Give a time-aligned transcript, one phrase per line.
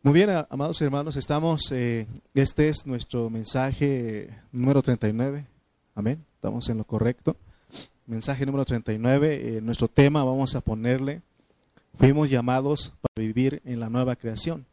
[0.00, 5.44] Muy bien, amados hermanos, estamos, eh, este es nuestro mensaje número 39,
[5.96, 7.36] amén, estamos en lo correcto.
[8.06, 11.20] Mensaje número 39, eh, nuestro tema vamos a ponerle,
[11.98, 14.66] fuimos llamados para vivir en la nueva creación.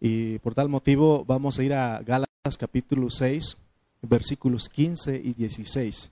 [0.00, 3.58] Y por tal motivo vamos a ir a Gálatas capítulo 6,
[4.00, 6.10] versículos 15 y 16.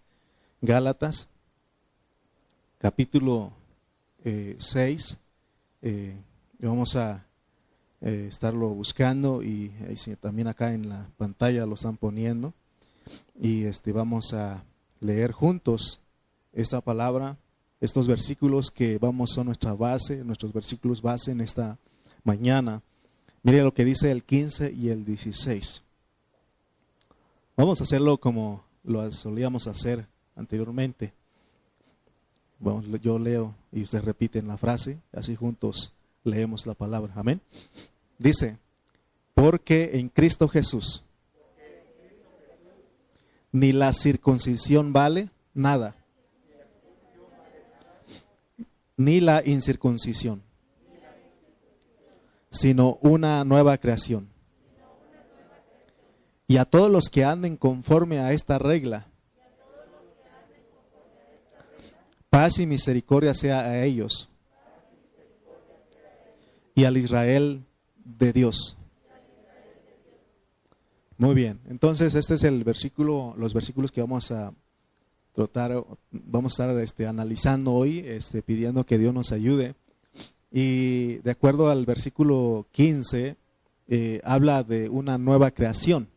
[0.60, 1.28] Gálatas
[2.76, 3.52] capítulo
[4.22, 5.16] 6,
[5.80, 6.14] eh,
[6.60, 7.24] vamos a
[8.02, 9.72] eh, estarlo buscando y,
[10.20, 12.54] también acá en la pantalla lo están poniendo.
[13.38, 14.64] Y este, vamos a
[15.00, 16.00] leer juntos
[16.52, 17.36] esta palabra,
[17.80, 21.78] estos versículos que vamos son nuestra base, nuestros versículos base en esta
[22.24, 22.82] mañana.
[23.42, 25.82] Mire lo que dice el 15 y el 16.
[27.56, 31.12] Vamos a hacerlo como lo solíamos hacer anteriormente.
[33.02, 35.92] yo leo y usted repiten la frase, así juntos
[36.24, 37.12] leemos la palabra.
[37.16, 37.40] Amén.
[38.20, 38.58] Dice,
[39.32, 41.02] porque en Cristo Jesús
[43.50, 45.96] ni la circuncisión vale nada,
[48.98, 50.42] ni la incircuncisión,
[52.50, 54.28] sino una nueva creación.
[56.46, 59.06] Y a todos los que anden conforme a esta regla,
[62.28, 64.28] paz y misericordia sea a ellos
[66.74, 67.64] y al Israel
[68.04, 68.76] de Dios.
[71.18, 74.54] Muy bien, entonces este es el versículo, los versículos que vamos a
[75.34, 79.74] tratar, vamos a estar este, analizando hoy, este, pidiendo que Dios nos ayude.
[80.50, 83.36] Y de acuerdo al versículo 15,
[83.88, 86.08] eh, habla de una nueva creación.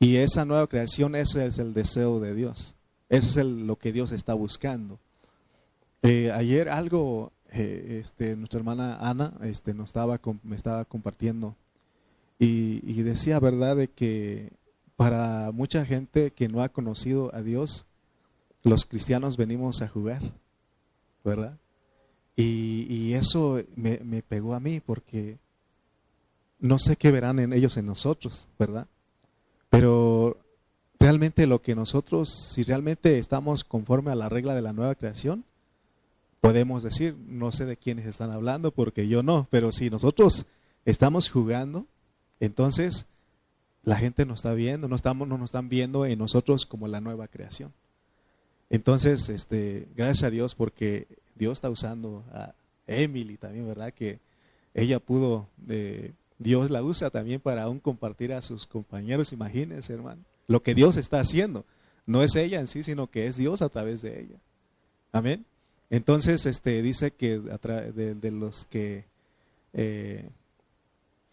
[0.00, 2.74] Y esa nueva creación, ese es el deseo de Dios.
[3.08, 4.98] Eso es lo que Dios está buscando.
[6.02, 11.54] Eh, ayer algo eh, este, nuestra hermana Ana este, nos estaba, me estaba compartiendo
[12.38, 14.50] y, decía, ¿verdad?, de que
[14.96, 17.86] para mucha gente que no ha conocido a Dios,
[18.64, 20.22] los cristianos venimos a jugar,
[21.24, 21.56] ¿verdad?
[22.34, 25.38] Y, eso me, me, pegó a mí porque
[26.58, 28.88] no sé qué verán en ellos en nosotros, ¿verdad?
[29.70, 30.38] Pero
[30.98, 35.44] realmente lo que nosotros, si realmente estamos conforme a la regla de la nueva creación,
[36.42, 40.46] podemos decir, no sé de quiénes están hablando porque yo no, pero si nosotros
[40.84, 41.86] estamos jugando,
[42.40, 43.06] entonces
[43.84, 47.00] la gente nos está viendo, no, estamos, no nos están viendo en nosotros como la
[47.00, 47.72] nueva creación.
[48.70, 52.56] Entonces, este, gracias a Dios porque Dios está usando a
[52.88, 53.94] Emily también, ¿verdad?
[53.94, 54.18] Que
[54.74, 60.24] ella pudo, eh, Dios la usa también para aún compartir a sus compañeros, imagínense, hermano,
[60.48, 61.64] lo que Dios está haciendo.
[62.04, 64.40] No es ella en sí, sino que es Dios a través de ella.
[65.12, 65.46] Amén.
[65.92, 69.04] Entonces, este, dice que de, los que,
[69.74, 70.30] eh,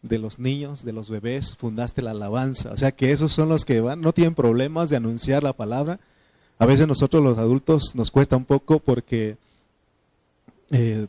[0.02, 2.74] de los niños, de los bebés, fundaste la alabanza.
[2.74, 6.02] O sea que esos son los que van, no tienen problemas de anunciar la palabra.
[6.58, 9.38] A veces nosotros los adultos nos cuesta un poco porque
[10.72, 11.08] eh,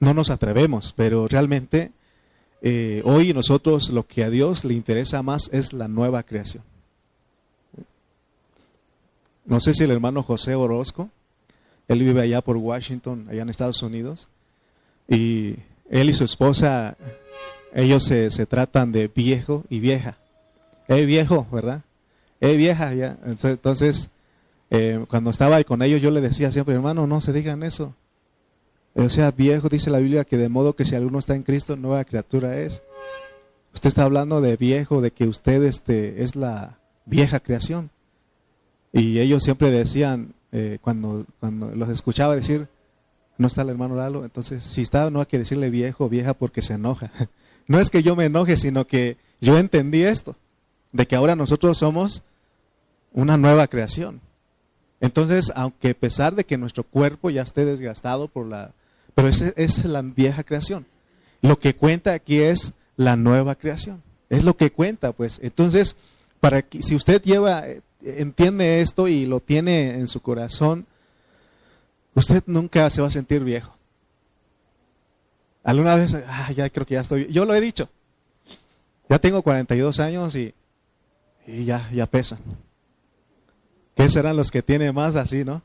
[0.00, 1.92] no nos atrevemos, pero realmente
[2.60, 6.64] eh, hoy nosotros lo que a Dios le interesa más es la nueva creación.
[9.44, 11.08] No sé si el hermano José Orozco
[11.88, 14.28] él vive allá por Washington, allá en Estados Unidos.
[15.08, 15.56] Y
[15.90, 16.96] él y su esposa,
[17.74, 20.16] ellos se, tratan de viejo y vieja.
[20.88, 21.82] Eh, viejo, ¿verdad?
[22.40, 23.18] Eh, vieja, ya.
[23.24, 24.10] Entonces,
[24.70, 27.94] eh, cuando estaba ahí con ellos, yo le decía siempre, hermano, no se digan eso.
[28.94, 31.76] O sea, viejo, dice la Biblia que de modo que si alguno está en Cristo,
[31.76, 32.82] nueva criatura es.
[33.74, 37.90] Usted está hablando de viejo, de que usted este, es la vieja creación.
[38.92, 42.68] Y ellos siempre decían, eh, cuando, cuando los escuchaba decir,
[43.38, 46.62] no está el hermano Lalo, entonces si está, no hay que decirle viejo vieja porque
[46.62, 47.10] se enoja.
[47.66, 50.36] No es que yo me enoje, sino que yo entendí esto,
[50.92, 52.22] de que ahora nosotros somos
[53.14, 54.20] una nueva creación.
[55.00, 58.72] Entonces, aunque a pesar de que nuestro cuerpo ya esté desgastado por la...
[59.14, 60.84] Pero esa es la vieja creación.
[61.40, 64.02] Lo que cuenta aquí es la nueva creación.
[64.28, 65.40] Es lo que cuenta, pues.
[65.42, 65.96] Entonces,
[66.40, 67.64] para que, si usted lleva
[68.04, 70.86] entiende esto y lo tiene en su corazón,
[72.14, 73.74] usted nunca se va a sentir viejo.
[75.62, 77.88] Alguna vez, ah, ya creo que ya estoy, yo lo he dicho,
[79.08, 80.54] ya tengo 42 años y,
[81.46, 82.38] y ya, ya pesan.
[83.94, 85.62] ¿Qué serán los que tienen más así, no?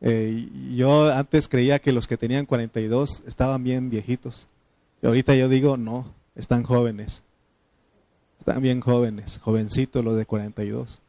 [0.00, 4.48] Eh, yo antes creía que los que tenían 42 estaban bien viejitos.
[5.02, 7.22] Y ahorita yo digo, no, están jóvenes.
[8.38, 11.02] Están bien jóvenes, jovencitos los de 42.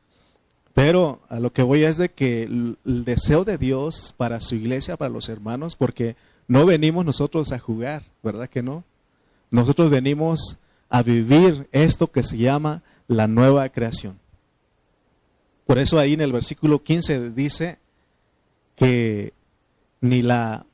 [0.82, 4.96] Pero a lo que voy es de que el, deseo de Dios para su iglesia,
[4.96, 6.16] para los hermanos, porque
[6.48, 8.86] no venimos nosotros a jugar, ¿verdad que no?
[9.52, 10.56] Nosotros venimos
[10.88, 14.18] a vivir esto que se llama la nueva creación.
[15.66, 17.78] Por eso ahí en el versículo 15 dice
[18.78, 19.34] que
[20.00, 20.66] ni la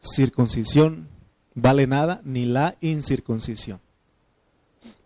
[0.00, 1.08] circuncisión
[1.54, 3.80] vale nada, ni la incircuncisión,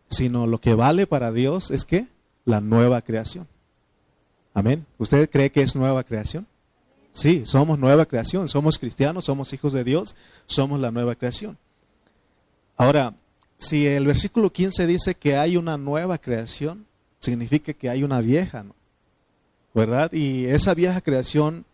[0.08, 2.06] sino lo que vale para Dios es que
[2.44, 3.48] la nueva creación.
[4.56, 4.86] Amén.
[4.96, 6.46] ¿Usted cree que es nueva creación?
[7.12, 10.16] Sí, somos nueva creación, somos cristianos, somos hijos de Dios,
[10.46, 11.58] somos la nueva creación.
[12.74, 13.12] Ahora,
[13.58, 16.86] si el versículo 15 dice que hay una nueva creación,
[17.18, 18.74] significa que hay una vieja, ¿no?
[19.74, 20.10] ¿verdad?
[20.14, 21.66] Y esa vieja creación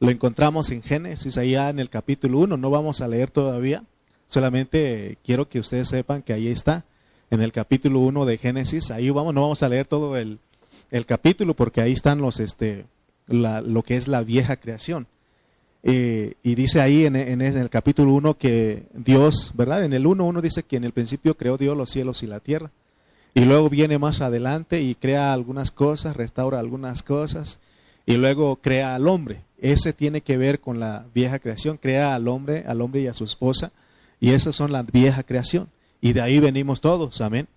[0.00, 3.84] lo encontramos en Génesis, allá en el capítulo 1, no vamos a leer todavía,
[4.26, 6.86] solamente quiero que ustedes sepan que ahí está,
[7.28, 10.38] en el capítulo 1 de Génesis, ahí vamos, no vamos a leer todo el,
[10.92, 12.84] el capítulo porque ahí están los, este,
[13.26, 15.08] lo que es la vieja creación.
[15.82, 19.84] Eh, y dice ahí en, en, el capítulo 1 que Dios, ¿verdad?
[19.84, 22.70] En el 1.1 dice que en el principio creó Dios los cielos y la tierra.
[23.34, 27.58] Y luego viene más adelante y crea algunas cosas, restaura algunas cosas
[28.06, 29.40] y luego crea al hombre.
[29.58, 33.14] Ese tiene que ver con la vieja creación, crea al hombre, al hombre y a
[33.14, 33.72] su esposa
[34.20, 35.68] y esas son la vieja creación.
[36.02, 37.48] Y de ahí venimos todos, amén.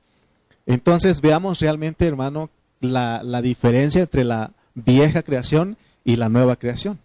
[0.66, 2.50] Entonces veamos realmente, hermano,
[2.86, 7.00] la, diferencia entre la vieja creación y la nueva creación.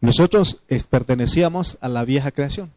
[0.00, 2.70] Nosotros pertenecíamos a la vieja creación,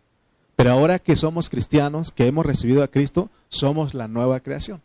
[0.56, 4.82] pero ahora que somos cristianos, que hemos recibido a Cristo, somos la nueva creación.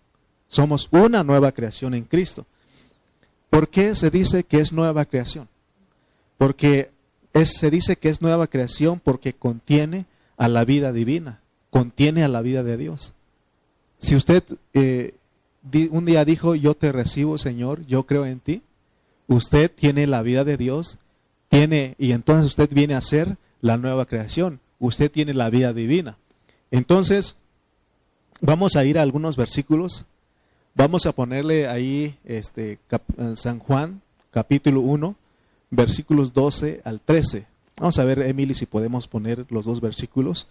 [0.46, 2.46] Somos una nueva creación en Cristo.
[3.50, 5.49] ¿Por qué se dice que es nueva creación?
[6.38, 6.90] Porque
[7.44, 10.06] se dice que es nueva creación porque contiene
[10.37, 11.40] a la vida divina,
[11.70, 13.12] contiene a la vida de Dios.
[13.99, 14.43] Si usted
[14.75, 15.14] eh,
[15.91, 18.63] un día dijo, yo te recibo, Señor, yo creo en ti,
[19.27, 20.99] usted tiene la vida de Dios,
[21.49, 26.17] tiene, y entonces usted viene a ser la nueva creación, usted tiene la vida divina.
[26.71, 27.37] Entonces,
[28.41, 30.07] vamos a ir a algunos versículos
[30.79, 32.79] Vamos a ponerle ahí este,
[33.35, 34.01] San Juan,
[34.31, 35.17] capítulo 1,
[35.71, 37.47] versículos 12 al 13.
[37.79, 40.47] Vamos a ver, Emily, si podemos poner los dos versículos,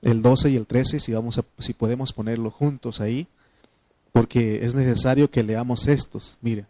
[0.00, 3.26] el 12 y el 13, si, vamos a, si podemos ponerlos juntos ahí,
[4.12, 6.38] porque es necesario que leamos estos.
[6.40, 6.66] Mire.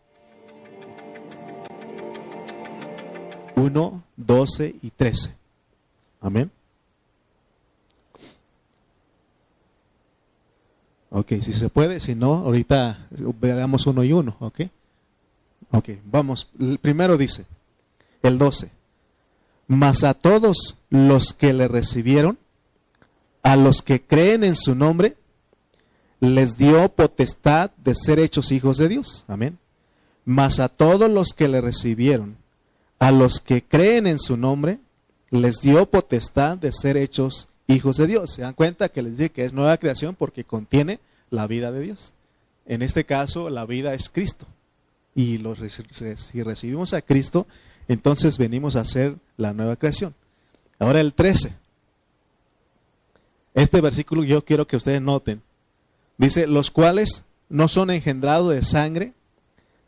[3.56, 5.34] 1, 12 y 13.
[6.20, 6.50] Amén.
[11.10, 14.60] Ok, si se puede, si no, ahorita veamos uno y uno, ok.
[15.72, 16.48] Ok, vamos.
[16.58, 17.44] El primero dice,
[18.22, 18.70] el 12.
[19.66, 22.38] Mas a todos los que le recibieron,
[23.42, 25.16] a los que creen en su nombre,
[26.22, 29.24] les dio potestad de ser hechos hijos de Dios.
[29.26, 29.58] Amén.
[30.24, 32.36] Mas a todos los que le recibieron,
[33.00, 34.78] a los que creen en su nombre,
[35.30, 38.34] les dio potestad de ser hechos hijos de Dios.
[38.34, 41.80] Se dan cuenta que les dije que es nueva creación porque contiene la vida de
[41.80, 42.12] Dios.
[42.66, 44.46] En este caso, la vida es Cristo.
[45.16, 45.42] Y
[46.18, 47.48] si recibimos a Cristo,
[47.88, 50.14] entonces venimos a ser la nueva creación.
[50.78, 51.52] Ahora el 13.
[53.54, 55.42] Este versículo yo quiero que ustedes noten.
[56.22, 59.12] Dice, los cuales no son engendrados de sangre,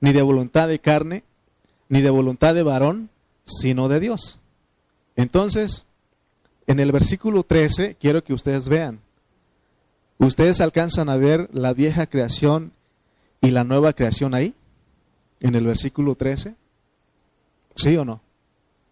[0.01, 1.23] ni de voluntad de carne,
[1.89, 3.09] ni de voluntad de varón,
[3.45, 4.41] sino de Dios.
[5.15, 5.87] Entonces,
[6.67, 8.99] en el versículo 13 quiero que ustedes vean.
[10.19, 12.73] ¿Ustedes alcanzan a ver la vieja creación
[13.41, 14.57] y la nueva creación ahí?
[15.39, 16.57] En el versículo 13.
[17.77, 18.21] ¿Sí o no?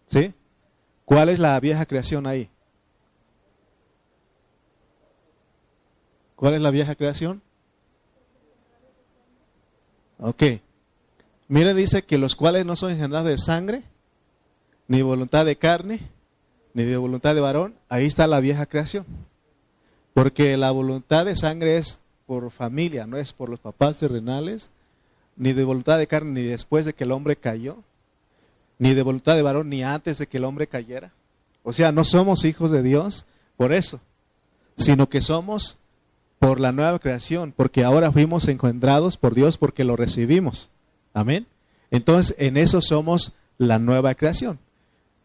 [0.07, 0.33] ¿Sí?
[1.03, 2.49] ¿Cuál es la vieja creación ahí?
[6.43, 7.41] ¿Cuál es la vieja creación?
[10.19, 10.43] Ok.
[11.47, 13.83] Mire, dice que los cuales no son engendrados de sangre,
[14.89, 16.01] ni voluntad de carne,
[16.73, 19.05] ni de voluntad de varón, ahí está la vieja creación.
[20.13, 24.69] Porque la voluntad de sangre es por familia, no es por los papás terrenales,
[25.37, 27.77] ni de voluntad de carne, ni después de que el hombre cayó,
[28.79, 31.13] ni de voluntad de varón, ni antes de que el hombre cayera.
[31.63, 34.01] O sea, no somos hijos de Dios por eso,
[34.75, 35.77] sino que somos
[36.43, 40.71] por la nueva creación, porque ahora fuimos engendrados por Dios porque lo recibimos.
[41.13, 41.47] Amén.
[41.89, 44.59] Entonces, en eso somos la nueva creación.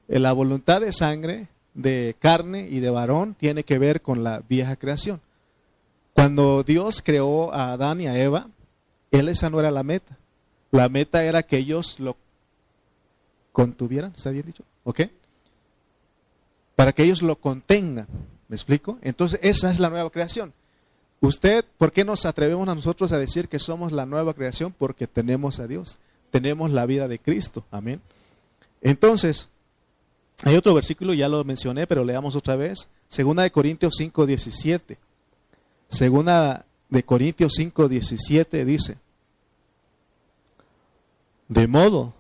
[0.07, 4.45] En la voluntad de sangre, de carne y de varón, tiene que ver con la
[4.49, 5.21] vieja creación.
[6.13, 8.47] Cuando Dios creó a Adán y a Eva,
[9.11, 10.17] él esa no era la meta.
[10.71, 12.17] La meta era que ellos lo
[13.51, 14.63] contuvieran, ¿está bien dicho?
[14.85, 15.01] ¿Ok?
[16.77, 18.07] Para que ellos lo contengan.
[18.47, 18.99] ¿Me explico?
[19.03, 20.53] Entonces, esa es la nueva creación.
[21.21, 24.73] Usted, ¿por qué nos atrevemos a nosotros a decir que somos la nueva creación?
[24.77, 25.99] Porque tenemos a Dios,
[26.31, 27.65] tenemos la vida de Cristo.
[27.71, 28.01] Amén.
[28.81, 29.49] Entonces,
[30.45, 32.89] hay otro versículo, ya lo mencioné, pero leamos otra vez.
[33.09, 34.99] Segunda de Corintios 5, 17.
[35.89, 38.99] Segunda de Corintios 5, 17 dice,
[41.49, 42.15] de modo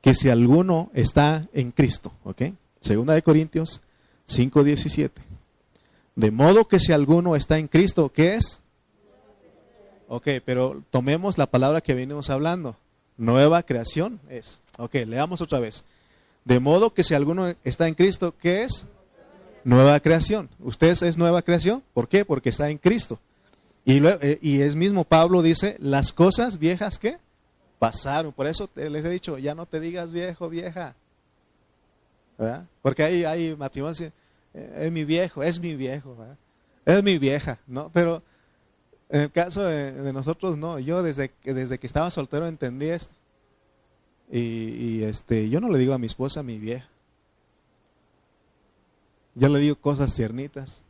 [0.00, 2.42] que si alguno está en Cristo, ¿ok?
[2.80, 3.80] Segunda de Corintios
[4.26, 5.22] 5, 17.
[6.14, 8.62] De modo que si alguno está en Cristo, ¿qué es?
[10.08, 12.76] Ok, pero tomemos la palabra que venimos hablando.
[13.16, 14.60] Nueva creación es.
[14.76, 15.84] Ok, leamos otra vez.
[16.44, 18.86] De modo que si alguno está en Cristo, ¿qué es?
[19.64, 20.50] Nueva creación.
[20.58, 21.82] ¿Usted es nueva creación?
[21.94, 22.24] ¿Por qué?
[22.24, 23.18] Porque está en Cristo.
[23.84, 27.16] Y, eh, es mismo Pablo dice, las cosas viejas que
[27.78, 28.32] pasaron.
[28.32, 30.94] Por eso les he dicho, ya no te digas viejo, vieja.
[32.36, 32.66] ¿verdad?
[32.82, 34.12] Porque hay, hay matrimonios,
[34.54, 36.16] es mi viejo, es mi viejo,
[36.84, 37.90] es mi vieja, ¿no?
[37.92, 38.22] Pero
[39.08, 40.78] en el caso de, nosotros, no.
[40.78, 43.14] Yo desde, desde que estaba soltero entendí esto.
[44.30, 46.88] Y, y, este, yo no le digo a mi esposa mi vieja.
[49.34, 50.82] Yo le digo cosas tiernitas.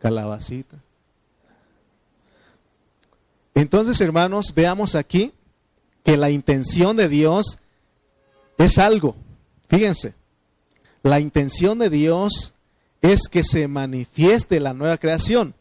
[0.00, 0.76] Calabacita.
[3.54, 5.32] Entonces, hermanos, veamos aquí
[6.04, 7.58] que la intención de Dios
[8.58, 9.16] es algo.
[9.66, 10.14] Fíjense,
[11.02, 12.54] la intención de Dios
[13.00, 15.54] es que se manifieste la nueva creación,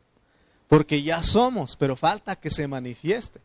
[0.68, 3.40] porque ya somos, pero falta que se manifieste.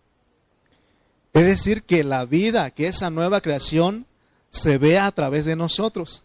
[1.33, 4.07] Es decir, que la vida, que esa nueva creación,
[4.51, 6.25] se vea a través de nosotros.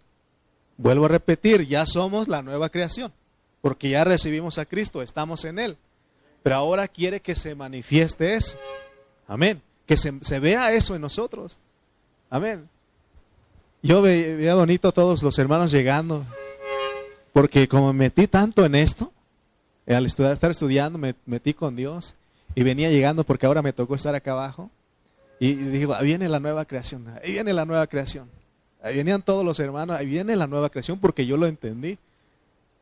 [0.77, 3.13] Vuelvo a repetir, ya somos la nueva creación,
[3.61, 5.77] porque ya recibimos a Cristo, estamos en Él.
[6.43, 8.57] Pero ahora quiere que se manifieste eso.
[9.27, 9.61] Amén.
[9.85, 11.57] Que se, vea eso en nosotros.
[12.29, 12.69] Amén.
[13.83, 16.25] Yo veía bonito a todos los hermanos llegando,
[17.31, 19.11] porque como me metí tanto en esto,
[19.87, 22.15] al estar estudiando, me metí con Dios
[22.55, 24.71] y venía llegando porque ahora me tocó estar acá abajo.
[25.39, 28.29] Y digo, ahí viene la nueva creación, ahí viene la nueva creación.
[28.81, 31.99] Ahí venían todos los hermanos, ahí viene la nueva creación porque yo lo entendí.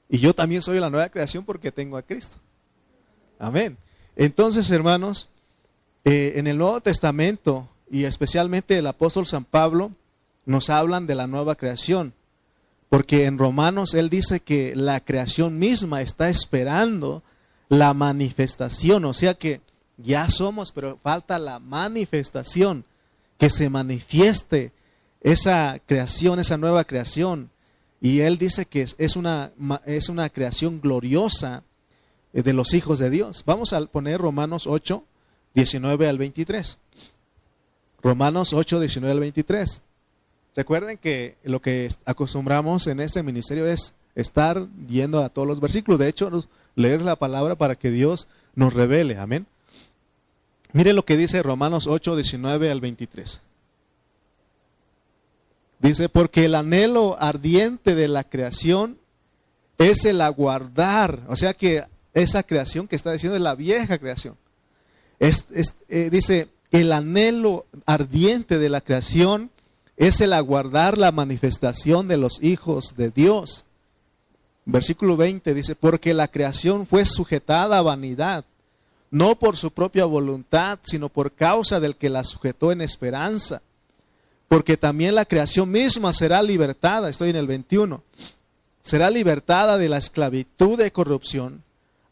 [0.07, 2.37] Y yo también soy la nueva creación porque tengo a Cristo.
[3.37, 3.77] Amén.
[4.15, 5.29] Entonces, hermanos,
[6.05, 9.91] eh, en el Nuevo Testamento y especialmente el apóstol San Pablo
[10.45, 12.13] nos hablan de la nueva creación,
[12.89, 17.23] porque en Romanos él dice que la creación misma está esperando
[17.69, 19.61] la manifestación, o sea que
[19.97, 22.85] ya somos, pero falta la manifestación,
[23.37, 24.71] que se manifieste
[25.21, 27.49] esa creación, esa nueva creación.
[28.01, 29.51] Y él dice que es una,
[29.85, 31.63] es una creación gloriosa
[32.33, 33.43] eh, de los hijos de Dios.
[33.45, 35.03] Vamos a poner Romanos 8,
[35.55, 36.77] 19 al 23.
[38.03, 39.81] Romanos 8, 19 al 23.
[40.55, 45.99] Recuerden que lo que acostumbramos en este ministerio es estar yendo a todos los versículos.
[45.99, 46.31] De hecho,
[46.75, 49.17] leer la palabra para que Dios nos revele.
[49.17, 49.47] Amén.
[50.71, 53.41] Mire lo que dice Romanos 8, 19 al 23.
[55.79, 58.97] Dice, porque el anhelo ardiente de la creación
[59.77, 61.21] es el aguardar.
[61.27, 64.37] O sea que esa creación que está diciendo es la vieja creación.
[65.19, 69.51] Eh, dice, el anhelo ardiente de la creación
[69.97, 73.65] es el aguardar la manifestación de los hijos de Dios.
[74.65, 78.45] Versículo 20 dice, porque la creación fue sujetada a vanidad,
[79.11, 83.61] no por su propia voluntad, sino por causa del que la sujetó en esperanza.
[84.47, 88.03] Porque también la creación misma será libertada, estoy en el 21,
[88.81, 91.63] será libertada de la esclavitud de corrupción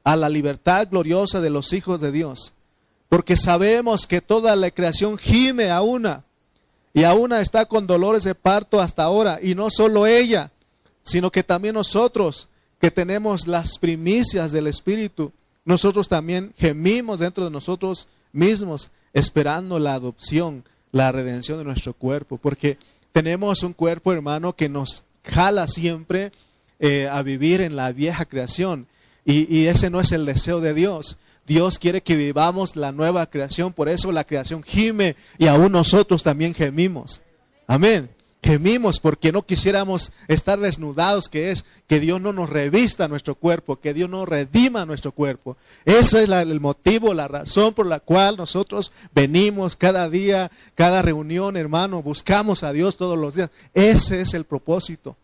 [0.03, 2.53] a la libertad gloriosa de los hijos de Dios.
[3.09, 6.23] Porque sabemos que toda la creación gime a una
[6.93, 9.39] y a una está con dolores de parto hasta ahora.
[9.41, 10.51] Y no solo ella,
[11.03, 12.47] sino que también nosotros
[12.79, 15.31] que tenemos las primicias del Espíritu,
[15.65, 22.37] nosotros también gemimos dentro de nosotros mismos esperando la adopción, la redención de nuestro cuerpo.
[22.37, 22.77] Porque
[23.11, 26.31] tenemos un cuerpo, hermano, que nos jala siempre
[26.79, 28.87] eh, a vivir en la vieja creación
[29.25, 31.17] y, ese no es el deseo de Dios.
[31.45, 36.23] Dios quiere que vivamos la nueva creación, por eso la creación gime y aún nosotros
[36.23, 37.21] también gemimos.
[37.67, 38.09] Amén.
[38.41, 43.77] Gemimos porque no quisiéramos estar desnudados, que es que Dios no nos revista nuestro cuerpo,
[43.77, 45.55] que Dios no redima nuestro cuerpo.
[45.85, 51.55] Ese es el motivo, la razón por la cual nosotros venimos cada día, cada reunión,
[51.55, 53.49] hermano, buscamos a Dios todos los días.
[53.73, 55.15] Ese es el propósito.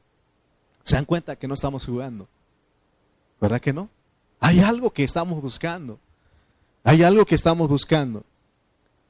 [0.84, 2.26] Se dan cuenta que no estamos jugando.
[3.42, 3.90] ¿Verdad que no?
[4.40, 6.00] Hay algo que estamos buscando.
[6.90, 8.24] Hay algo que estamos buscando.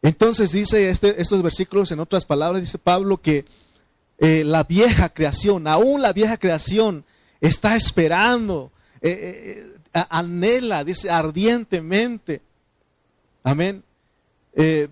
[0.01, 3.45] Entonces dice este, estos versículos, en otras palabras, dice Pablo que
[4.17, 7.05] eh, la vieja creación, aún la vieja creación,
[7.39, 8.69] está esperando,
[9.00, 12.41] eh, eh, anhela, dice ardientemente.
[13.43, 13.81] Amén.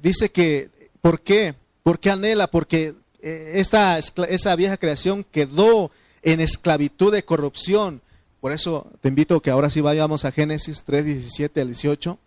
[0.01, 0.69] dice que,
[1.01, 1.55] ¿por qué?
[1.83, 2.47] ¿Por qué anhela?
[2.47, 5.91] Porque esta, esa vieja creación quedó
[6.21, 8.01] en esclavitud de corrupción
[8.39, 12.17] Por eso te invito a que ahora sí vayamos a Génesis 3, 17 al 18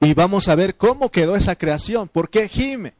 [0.00, 2.94] y vamos a ver cómo quedó esa creación, por qué gime.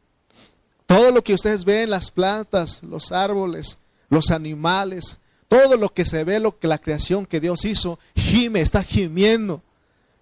[0.87, 3.79] Todo lo que ustedes ven, las plantas, los árboles,
[4.09, 8.61] los animales, todo lo que se ve, lo que la creación que Dios hizo, gime,
[8.61, 9.63] está gimiendo.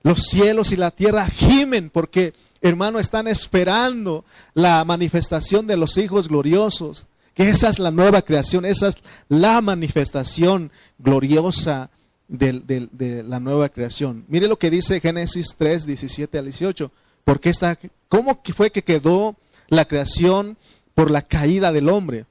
[0.03, 6.29] Los cielos y la tierra gimen porque, hermano, están esperando la manifestación de los hijos
[6.29, 7.07] gloriosos.
[7.35, 8.97] Que esa es la nueva creación, esa es
[9.29, 11.91] la manifestación gloriosa
[12.29, 14.25] de, la nueva creación.
[14.29, 16.91] Mire lo que dice Génesis 3, 17 al 18.
[17.25, 17.79] Porque está,
[18.09, 19.37] ¿Cómo fue que quedó
[19.69, 20.57] la creación
[20.95, 22.27] por la caída del hombre?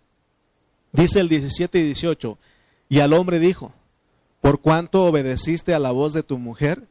[0.93, 2.37] Dice el 17 y 18.
[2.89, 3.73] Y al hombre dijo,
[4.41, 6.87] por cuanto obedeciste a la voz de tu mujer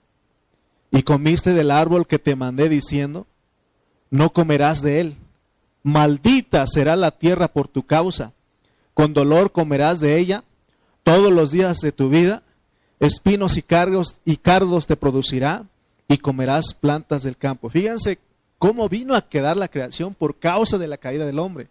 [0.91, 3.27] y comiste del árbol que te mandé diciendo,
[4.11, 5.17] no comerás de él.
[5.83, 8.33] Maldita será la tierra por tu causa.
[8.93, 10.45] Con dolor comerás de ella
[11.03, 12.43] todos los días de tu vida
[13.01, 15.67] espinos y cargos y cardos te producirá
[16.09, 17.71] y comerás plantas del campo.
[17.71, 18.19] Fíjense
[18.59, 21.69] cómo vino a quedar la creación por causa de la caída del hombre.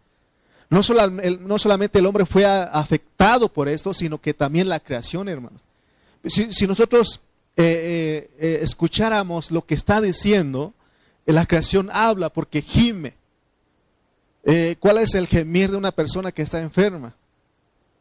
[0.70, 0.82] No,
[1.42, 5.64] no solamente el hombre fue afectado por esto, sino que también la creación, hermanos.
[6.26, 7.22] Si, nosotros
[7.58, 10.74] eh, eh, eh, escucháramos lo que está diciendo,
[11.26, 13.16] la creación habla porque gime.
[14.80, 17.16] ¿Cuál es el gemir de una persona que está enferma?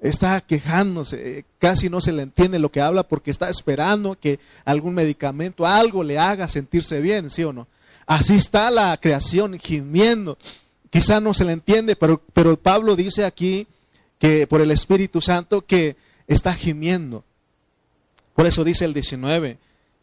[0.03, 4.95] Está quejándose, casi no se le entiende lo que habla porque está esperando que algún
[4.95, 7.69] medicamento, algo le haga sentirse bien, ¿sí o no?
[8.07, 10.37] Así está la creación gimiendo.
[10.91, 13.69] Quizá no se le entiende, pero, pero Pablo dice aquí
[14.19, 17.25] que por el Espíritu Santo que está gimiendo.
[18.35, 19.59] Por eso dice el 19,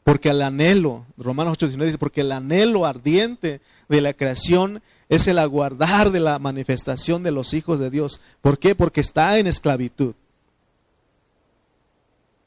[0.06, 5.28] porque el anhelo, Romanos 8, 19 dice, porque el anhelo ardiente de la creación es
[5.28, 8.22] el aguardar de la manifestación de los hijos de Dios.
[8.42, 8.76] ¿Por qué?
[8.76, 10.14] Porque está en esclavitud.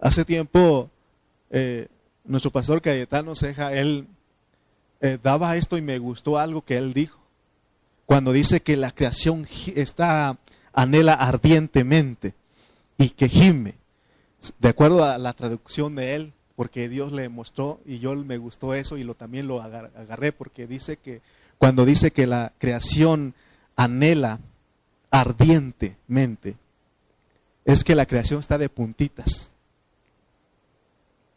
[0.00, 0.88] Hace tiempo,
[1.50, 1.88] eh,
[2.25, 4.07] nuestro pastor Cayetano Ceja, él
[5.00, 7.19] eh, daba esto y me gustó algo que él dijo.
[8.06, 10.39] Cuando dice que la creación está,
[10.73, 12.34] anhela ardientemente
[12.97, 13.75] y que gime.
[14.60, 18.75] De acuerdo a la traducción de él, porque Dios le mostró y yo me gustó
[18.75, 21.23] eso y lo también lo agarré porque dice que
[21.62, 23.34] cuando dice que la creación
[23.76, 24.40] anhela
[25.12, 26.56] ardientemente,
[27.64, 29.52] es que la creación está de puntitas.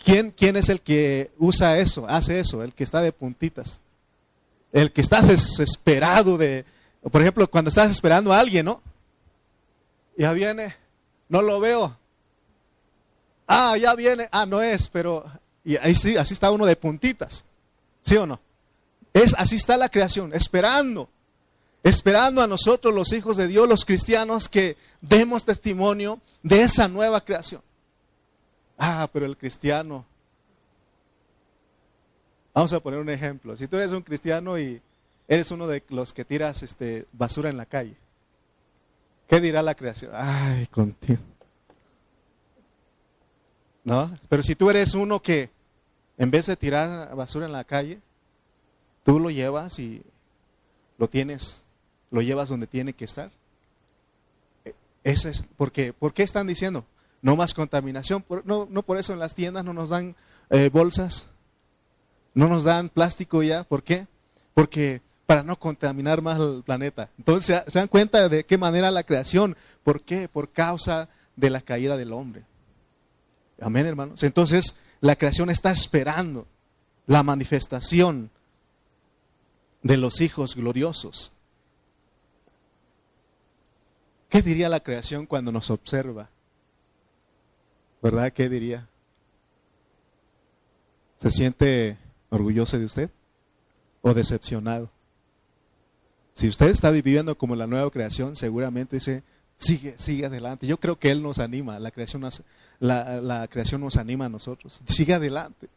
[0.04, 2.64] ¿Quién, ¿Quién es el que usa eso, hace eso?
[2.64, 3.82] El que está de puntitas.
[4.74, 6.66] El que está desesperado de,
[7.12, 8.82] por ejemplo, cuando estás esperando a alguien, ¿no?
[10.18, 10.76] Ya viene,
[11.30, 11.96] no lo veo.
[13.46, 15.24] Ah, ya viene, ah, no es, pero
[15.64, 17.46] y ahí sí, así está uno de puntitas.
[18.02, 18.40] ¿Sí o no?
[19.16, 21.08] Es, así está la creación, esperando,
[21.84, 27.22] esperando a nosotros los hijos de Dios, los cristianos, que demos testimonio de esa nueva
[27.22, 27.62] creación.
[28.78, 30.06] Ah, pero el cristiano.
[32.54, 33.56] Vamos a poner un ejemplo.
[33.56, 34.82] Si tú eres un cristiano y
[35.30, 37.96] eres uno de los que tiras este, basura en la calle,
[39.30, 40.12] ¿qué dirá la creación?
[40.14, 41.22] Ay, contigo.
[43.86, 44.20] ¿No?
[44.28, 45.52] Pero si tú eres uno que
[46.18, 48.02] en vez de tirar basura en la calle,
[49.06, 50.02] Tú lo llevas y
[50.98, 51.62] lo tienes,
[52.10, 53.30] lo llevas donde tiene que estar.
[54.66, 56.86] E, ese es porque, ¿Por qué están diciendo?
[57.22, 58.26] No más contaminación.
[58.46, 60.16] no, no por eso en las tiendas no nos dan
[60.50, 61.28] eh, bolsas,
[62.34, 63.64] no nos dan plástico ya.
[63.64, 64.08] ¿Por qué?
[64.56, 67.10] Porque para no contaminar más el planeta.
[67.20, 69.56] Entonces, ¿se dan cuenta de qué manera la creación?
[69.84, 70.28] ¿Por qué?
[70.28, 72.44] Por causa de la caída del hombre.
[73.62, 74.24] Amén, hermanos.
[74.24, 76.48] Entonces, la creación está esperando
[77.06, 78.32] la manifestación
[79.86, 81.32] de los hijos gloriosos.
[84.30, 86.32] ¿Qué diría la creación cuando nos observa?
[88.02, 88.34] ¿Verdad?
[88.34, 88.90] ¿Qué diría?
[91.20, 92.00] ¿Se siente
[92.32, 93.10] orgulloso de usted
[94.02, 94.90] o decepcionado?
[96.34, 99.22] Si usted está viviendo como la nueva creación, seguramente dice,
[99.56, 100.66] sigue, sigue adelante.
[100.66, 102.28] Yo creo que Él nos anima, la creación
[102.80, 104.82] la, la creación nos anima a nosotros.
[104.88, 105.70] Sigue adelante.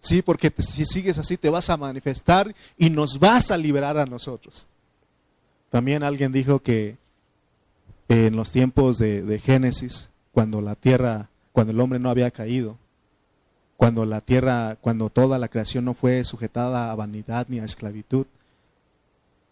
[0.00, 4.06] Sí, porque si sigues así te vas a manifestar y nos vas a liberar a
[4.06, 4.66] nosotros.
[5.70, 6.96] También alguien dijo que
[8.08, 12.78] en los tiempos de, de Génesis, cuando la tierra, cuando el hombre no había caído,
[13.76, 18.26] cuando la tierra, cuando toda la creación no fue sujetada a vanidad ni a esclavitud,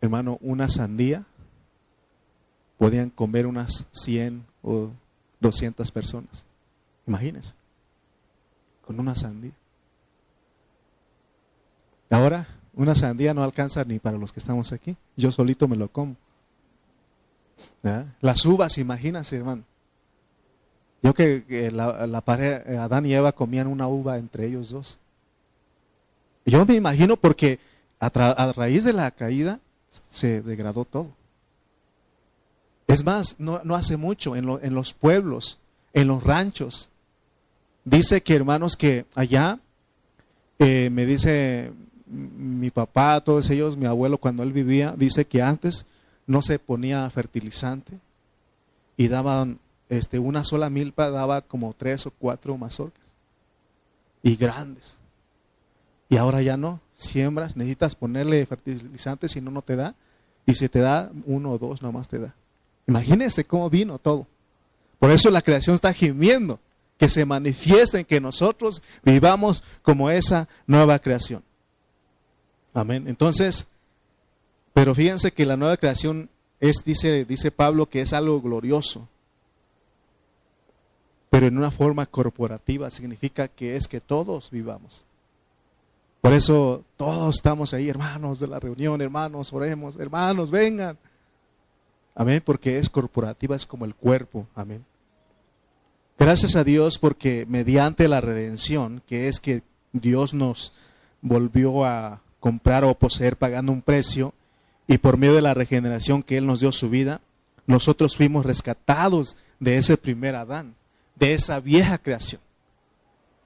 [0.00, 1.24] hermano, una sandía
[2.78, 4.90] podían comer unas 100 o
[5.40, 6.44] 200 personas.
[7.06, 7.54] Imagínense,
[8.84, 9.52] con una sandía.
[12.10, 14.96] Ahora, una sandía no alcanza ni para los que estamos aquí.
[15.16, 16.16] Yo solito me lo como.
[18.20, 19.62] Las uvas, imagínense, hermano.
[21.02, 24.98] Yo que, la, la pareja, Adán y Eva comían una uva entre ellos dos.
[26.46, 27.58] Yo me imagino porque
[28.00, 29.60] a, raíz de la caída
[30.10, 31.08] se degradó todo.
[32.86, 35.58] Es más, no, hace mucho, en, en, los pueblos,
[35.94, 36.88] en los ranchos,
[37.84, 39.58] dice que hermanos que allá,
[40.58, 41.72] eh, me dice
[42.14, 45.86] mi papá, todos ellos, mi abuelo cuando él vivía, dice que antes
[46.26, 47.98] no se ponía fertilizante
[48.96, 53.04] y daban este, una sola milpa daba como tres o cuatro mazorcas.
[54.22, 54.98] Y grandes.
[56.08, 56.80] Y ahora ya no.
[56.94, 59.94] Siembras, necesitas ponerle fertilizantes, si no, no te da.
[60.46, 62.34] Y si te da, uno o dos nomás te da.
[62.86, 64.26] Imagínense cómo vino todo.
[64.98, 66.58] Por eso la creación está gimiendo.
[66.96, 71.42] Que se manifieste en que nosotros vivamos como esa nueva creación.
[72.74, 73.08] Amén.
[73.08, 73.66] Entonces,
[74.74, 76.28] pero fíjense que la nueva creación
[76.60, 79.08] es, dice, dice Pablo, que es algo glorioso
[81.34, 85.04] pero en una forma corporativa significa que es que todos vivamos.
[86.20, 90.96] Por eso todos estamos ahí, hermanos de la reunión, hermanos, oremos, hermanos, vengan.
[92.14, 94.46] Amén, porque es corporativa, es como el cuerpo.
[94.54, 94.84] Amén.
[96.16, 100.72] Gracias a Dios porque mediante la redención, que es que Dios nos
[101.20, 104.34] volvió a comprar o poseer pagando un precio,
[104.86, 107.22] y por medio de la regeneración que Él nos dio su vida,
[107.66, 110.74] nosotros fuimos rescatados de ese primer Adán
[111.14, 112.42] de esa vieja creación.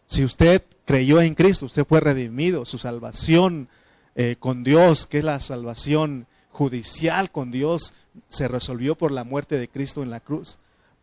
[0.08, 3.68] Si usted creyó en Cristo, usted fue redimido, su salvación
[4.16, 7.94] eh, con Dios, que es la salvación judicial con Dios,
[8.28, 10.58] se resolvió por la muerte de Cristo en la cruz.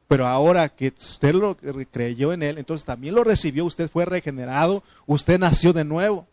[0.10, 4.84] Pero ahora que usted lo creyó en Él, entonces también lo recibió, usted fue regenerado,
[5.06, 6.28] usted nació de nuevo.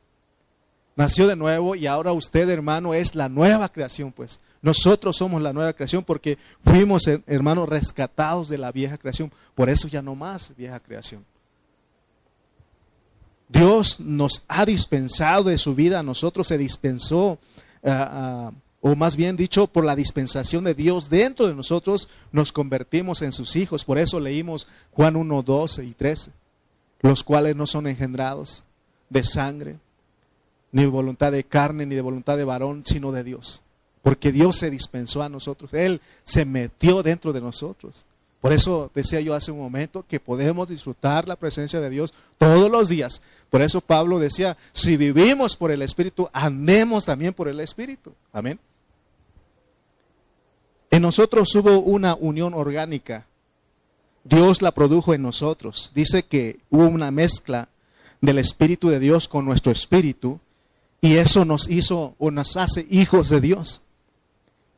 [0.94, 4.40] Nació de nuevo y ahora usted, hermano, es la nueva creación, pues.
[4.60, 9.32] Nosotros somos la nueva creación porque fuimos, hermanos, rescatados de la vieja creación.
[9.54, 11.24] Por eso ya no más vieja creación.
[13.48, 17.38] Dios nos ha dispensado de su vida, a nosotros se dispensó,
[17.84, 22.50] ah, ah, o más bien dicho, por la dispensación de Dios dentro de nosotros, nos
[22.50, 23.84] convertimos en sus hijos.
[23.84, 26.30] Por eso leímos Juan 1, 12 y 13,
[27.00, 28.64] los cuales no son engendrados
[29.10, 29.78] de sangre,
[30.72, 33.62] ni de voluntad de carne, ni de voluntad de varón, sino de Dios
[34.02, 38.04] porque Dios se dispensó a nosotros, Él se metió dentro de nosotros.
[38.40, 42.68] Por eso decía yo hace un momento que podemos disfrutar la presencia de Dios todos
[42.68, 43.22] los días.
[43.50, 48.12] Por eso Pablo decía, si vivimos por el Espíritu, andemos también por el Espíritu.
[48.32, 48.58] Amén.
[50.90, 53.26] En nosotros hubo una unión orgánica.
[54.24, 55.92] Dios la produjo en nosotros.
[55.94, 57.68] Dice que hubo una mezcla
[58.20, 60.40] del Espíritu de Dios con nuestro Espíritu
[61.04, 63.82] y eso nos hizo o nos hace hijos de Dios.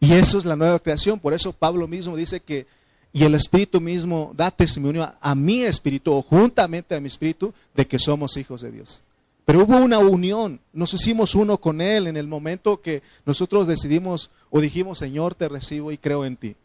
[0.00, 1.20] Y eso es la nueva creación.
[1.20, 2.66] Por eso Pablo mismo dice que,
[3.12, 7.86] y el Espíritu mismo da testimonio a, mi espíritu o juntamente a mi espíritu de
[7.86, 9.02] que somos hijos de Dios.
[9.44, 14.30] Pero hubo una unión, nos hicimos uno con Él en el momento que nosotros decidimos
[14.48, 16.56] o dijimos, Señor, te recibo y creo en ti.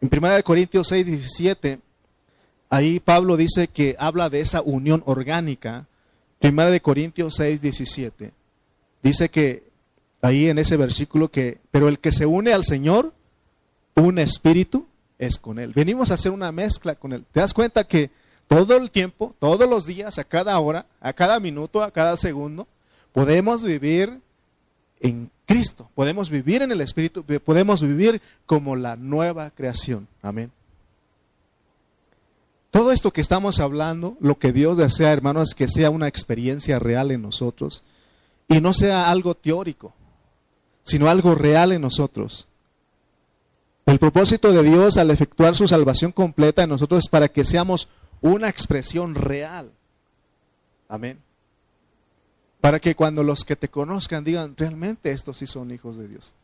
[0.00, 1.80] En 1 Corintios 6, 17,
[2.70, 5.86] ahí Pablo dice que habla de esa unión orgánica.
[6.40, 8.32] 1 Corintios 6, 17,
[9.02, 9.70] dice que
[10.22, 13.12] ahí en ese versículo que, pero el que se une al Señor,
[13.94, 14.86] un espíritu
[15.18, 15.72] es con Él.
[15.74, 17.24] Venimos a hacer una mezcla con Él.
[17.32, 18.10] ¿Te das cuenta que
[18.48, 22.66] todo el tiempo, todos los días, a cada hora, a cada minuto, a cada segundo,
[23.12, 24.20] podemos vivir
[25.00, 30.06] en Cristo, podemos vivir en el Espíritu, podemos vivir como la nueva creación.
[30.22, 30.50] Amén.
[32.70, 36.78] Todo esto que estamos hablando, lo que Dios desea, hermanos, es que sea una experiencia
[36.78, 37.82] real en nosotros
[38.50, 39.94] y no sea algo teórico
[40.90, 42.48] sino algo real en nosotros.
[43.86, 47.88] El propósito de Dios al efectuar su salvación completa en nosotros es para que seamos
[48.20, 49.70] una expresión real.
[50.88, 51.20] Amén.
[52.60, 56.34] Para que cuando los que te conozcan digan, realmente estos sí son hijos de Dios.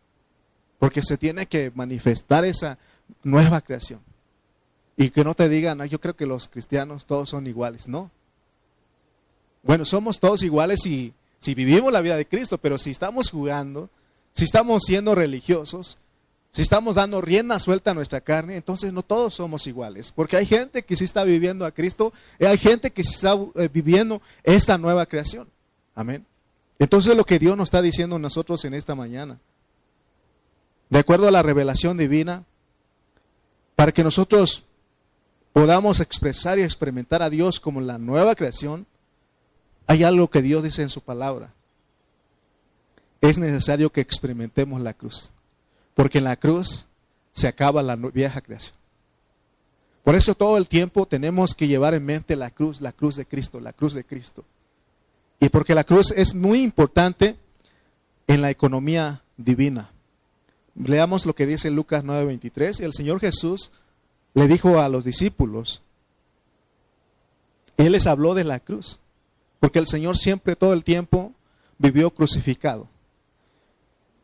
[0.78, 2.78] Porque se tiene que manifestar esa
[3.24, 4.00] nueva creación.
[4.96, 7.88] Y que no te digan, yo creo que los cristianos todos son iguales.
[7.88, 8.10] No.
[9.62, 11.12] Bueno, somos todos iguales si,
[11.46, 13.88] si vivimos la vida de Cristo, pero si estamos jugando,
[14.32, 15.96] si estamos siendo religiosos,
[16.50, 20.10] si estamos dando rienda suelta a nuestra carne, entonces no todos somos iguales.
[20.10, 23.38] Porque hay gente que sí está viviendo a Cristo y hay gente que sí está
[23.54, 25.48] eh, viviendo esta nueva creación.
[25.94, 26.26] Amén.
[26.80, 29.38] Entonces lo que Dios nos está diciendo nosotros en esta mañana,
[30.90, 32.44] de acuerdo a la revelación divina,
[33.76, 34.64] para que nosotros
[35.52, 38.84] podamos expresar y experimentar a Dios como la nueva creación,
[39.86, 41.52] hay algo que Dios dice en su palabra
[43.20, 45.32] es necesario que experimentemos la cruz.
[45.94, 46.86] Porque en la cruz
[47.32, 48.76] se acaba la vieja creación.
[50.04, 53.26] Por eso todo el tiempo tenemos que llevar en mente la cruz, la cruz de
[53.26, 54.44] Cristo, la cruz de Cristo.
[55.40, 57.36] Y porque la cruz es muy importante
[58.26, 59.90] en la economía divina.
[60.74, 62.80] Leamos lo que dice Lucas 9:23.
[62.80, 63.72] El Señor Jesús
[64.34, 65.82] le dijo a los discípulos,
[67.76, 69.00] Él les habló de la cruz,
[69.66, 71.32] porque el Señor siempre, todo el tiempo,
[71.76, 72.86] vivió crucificado.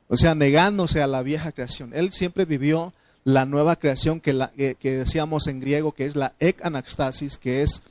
[0.07, 1.91] O sea, negándose a la vieja creación.
[1.95, 2.93] Él siempre vivió
[3.25, 7.63] la nueva creación que, la, que, decíamos en griego, que es la ek anastasis, que
[7.63, 7.83] es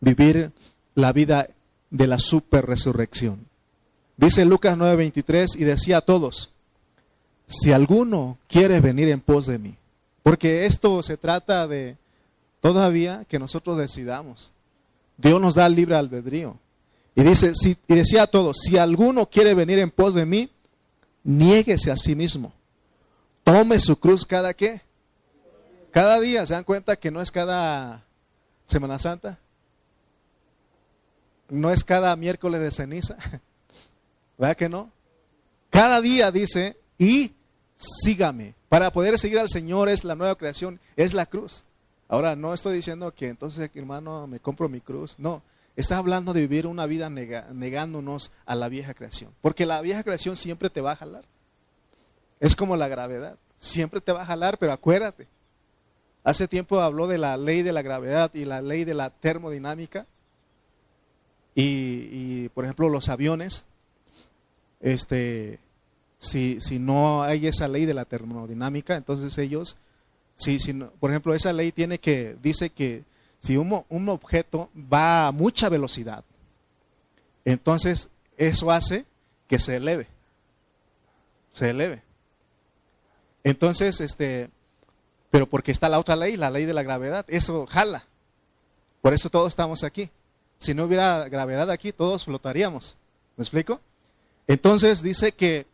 [0.00, 0.52] vivir
[0.94, 1.48] la vida
[1.88, 3.46] de la super resurrección.
[4.18, 6.50] Dice Lucas 9:23 y decía a todos,
[7.46, 9.74] si alguno quiere venir en pos de mí,
[10.22, 11.96] porque esto se trata de
[12.60, 14.52] todavía que nosotros decidamos.
[15.16, 16.58] Dios nos da libre albedrío.
[17.14, 20.50] Y dice, si, y decía a todos, si alguno quiere venir en pos de mí,
[21.22, 22.52] niéguese a sí mismo.
[23.44, 24.80] Tome su cruz cada qué?
[25.90, 28.04] Cada día, ¿se dan cuenta que no es cada
[28.66, 29.38] Semana Santa?
[31.48, 33.16] No es cada miércoles de ceniza.
[34.38, 34.90] ¿Verdad que no?
[35.70, 37.32] Cada día dice, y
[37.76, 38.54] sígame.
[38.68, 41.64] Para poder seguir al Señor es la nueva creación, es la cruz.
[42.08, 45.14] Ahora, no estoy diciendo que entonces, hermano, me compro mi cruz.
[45.18, 45.42] No,
[45.76, 49.32] está hablando de vivir una vida negándonos a la vieja creación.
[49.40, 51.24] Porque la vieja creación siempre te va a jalar.
[52.40, 53.36] Es como la gravedad.
[53.56, 55.26] Siempre te va a jalar, pero acuérdate.
[56.22, 60.06] Hace tiempo habló de la ley de la gravedad y la ley de la termodinámica.
[61.54, 63.64] Y, y por ejemplo, los aviones
[64.84, 65.58] este,
[66.18, 69.76] si, si no hay esa ley de la termodinámica, entonces ellos,
[70.36, 73.02] si, si por ejemplo, esa ley tiene que, dice que
[73.44, 76.24] si un, objeto va a mucha velocidad,
[77.44, 79.04] entonces eso hace
[79.46, 80.06] que se eleve,
[81.50, 82.02] se eleve.
[83.42, 84.48] Entonces, este,
[85.30, 88.06] pero porque está la otra ley, la ley de la gravedad, eso jala.
[89.02, 90.08] Por eso todos estamos aquí.
[90.56, 92.96] Si no hubiera gravedad aquí, todos flotaríamos.
[93.36, 93.78] ¿Me explico?
[94.46, 95.66] Entonces dice que,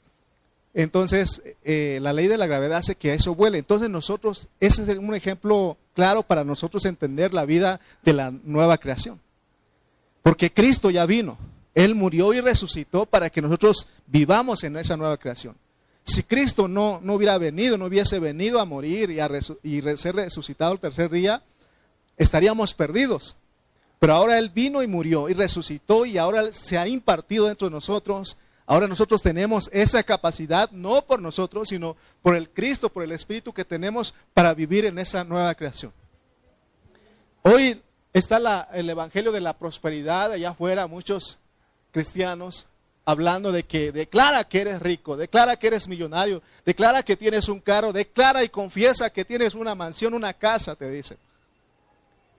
[0.73, 3.59] entonces eh, la ley de la gravedad hace que eso vuele.
[3.59, 8.79] Entonces nosotros, ese es un ejemplo claro para nosotros entender la vida de la nueva
[8.79, 9.21] creación.
[10.23, 11.39] Porque Cristo ya vino,
[11.75, 15.57] Él murió y resucitó para que nosotros vivamos en esa nueva creación.
[16.05, 19.31] Si Cristo no, no hubiera venido, no hubiese venido a morir y a
[19.63, 21.43] y ser resucitado el tercer día,
[22.17, 23.37] estaríamos perdidos.
[23.99, 27.73] Pero ahora Él vino y murió y resucitó y ahora se ha impartido dentro de
[27.73, 28.39] nosotros
[28.71, 33.53] Ahora nosotros tenemos esa capacidad, no por nosotros, sino por el Cristo, por el Espíritu
[33.53, 35.93] que tenemos para vivir en esa nueva creación.
[37.43, 41.41] Hoy está el Evangelio de la prosperidad allá afuera, muchos
[41.91, 42.67] cristianos
[43.05, 47.59] hablando de que declara que eres rico, declara que eres millonario, declara que tienes un
[47.59, 51.19] carro, declara y confiesa que tienes una mansión, una casa, te dicen.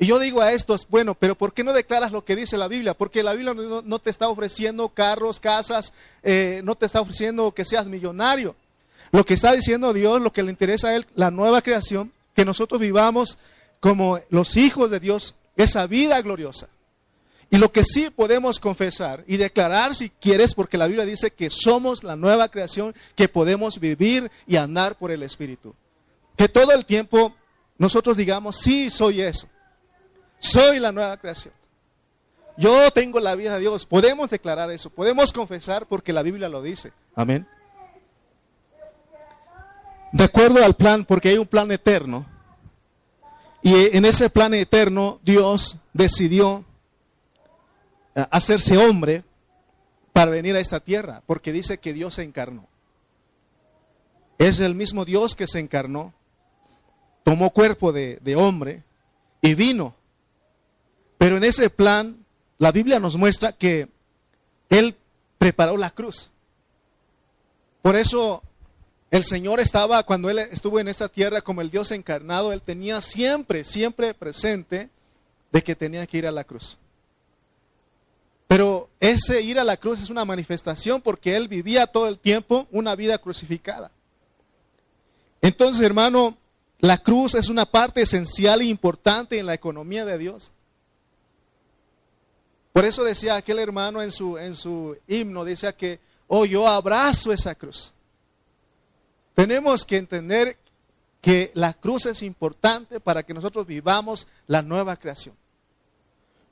[0.02, 2.68] Y yo digo a estos, bueno, pero ¿por qué no declaras lo que dice la
[2.68, 2.96] Biblia?
[2.96, 7.66] Porque la Biblia no, te está ofreciendo carros, casas, eh, no te está ofreciendo que
[7.66, 8.56] seas millonario.
[9.12, 12.46] Lo que está diciendo Dios, lo que le interesa a Él, la nueva creación, que
[12.46, 13.38] nosotros vivamos
[13.80, 16.68] como los hijos de Dios, esa vida gloriosa.
[17.52, 21.52] Y lo que sí podemos confesar y declarar si quieres, porque la Biblia dice que
[21.52, 25.76] somos la nueva creación, que podemos vivir y andar por el Espíritu.
[26.38, 27.36] Que todo el tiempo
[27.78, 29.48] nosotros digamos, sí, soy eso.
[30.41, 31.54] Soy la nueva creación.
[32.58, 33.86] Yo tengo la vida de Dios.
[33.86, 34.89] Podemos declarar eso.
[34.89, 36.91] Podemos confesar porque la Biblia lo dice.
[37.15, 37.47] Amén.
[40.12, 42.25] De acuerdo al plan, porque hay un plan eterno.
[43.62, 46.65] Y en ese plan eterno Dios decidió
[48.15, 49.23] eh, hacerse hombre
[50.12, 52.67] para venir a esta tierra, porque dice que Dios se encarnó.
[54.39, 56.15] Es el mismo Dios que se encarnó,
[57.23, 58.84] tomó cuerpo de, de hombre
[59.39, 59.95] y vino
[61.22, 62.26] pero en ese plan,
[62.58, 63.88] la Biblia nos muestra que
[64.72, 64.96] Él
[65.38, 66.32] preparó la cruz.
[67.84, 68.42] Por eso
[69.12, 73.02] el Señor estaba, cuando Él estuvo en esta tierra como el Dios encarnado, Él tenía
[73.02, 74.90] siempre, siempre presente
[75.52, 76.80] de que tenía que ir a la cruz.
[78.48, 82.68] Pero ese ir a la cruz es una manifestación porque Él vivía todo el tiempo
[82.72, 83.92] una vida crucificada.
[85.40, 86.36] Entonces, hermano,
[86.80, 90.52] la cruz es una parte esencial e importante en la economía de Dios.
[92.74, 97.34] Por eso decía aquel hermano en su, en su himno, decía que, oh, yo abrazo
[97.34, 97.94] esa cruz.
[99.34, 100.58] Tenemos que entender
[101.20, 105.36] que la cruz es importante para que nosotros vivamos la nueva creación.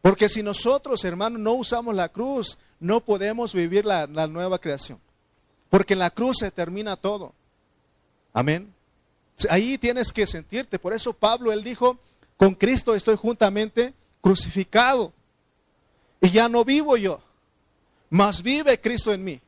[0.02, 5.00] Porque si nosotros, hermanos, no usamos la cruz, no podemos vivir la, la nueva creación.
[5.70, 7.34] Porque en la cruz se termina todo.
[8.34, 8.74] Amén.
[9.50, 10.80] Ahí tienes que sentirte.
[10.80, 11.98] Por eso Pablo, él dijo,
[12.38, 15.14] Con Cristo estoy juntamente crucificado.
[16.22, 17.22] Y ya no vivo yo,
[18.10, 19.42] mas vive Cristo en mí.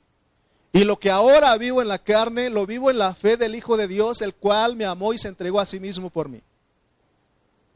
[0.74, 3.76] Y lo que ahora vivo en la carne, lo vivo en la fe del Hijo
[3.76, 6.42] de Dios, el cual me amó y se entregó a sí mismo por mí.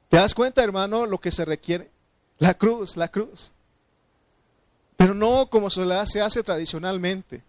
[0.08, 1.90] ¿Te das cuenta, hermano, lo que se requiere?
[2.40, 3.52] La cruz, la cruz.
[4.96, 5.82] Pero no como se
[6.22, 7.44] hace tradicionalmente,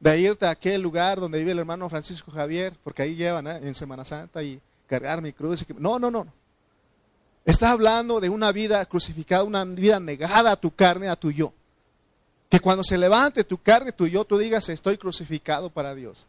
[0.00, 3.60] de irte a aquel lugar donde vive el hermano Francisco Javier, porque ahí llevan ¿eh?
[3.62, 5.64] en Semana Santa y cargar mi cruz.
[5.78, 6.26] No, no, no.
[7.44, 11.52] Está hablando de una vida crucificada, una vida negada a tu carne, a tu yo.
[12.48, 16.26] Que cuando se levante tu carne, tu yo, tú digas, estoy crucificado para Dios.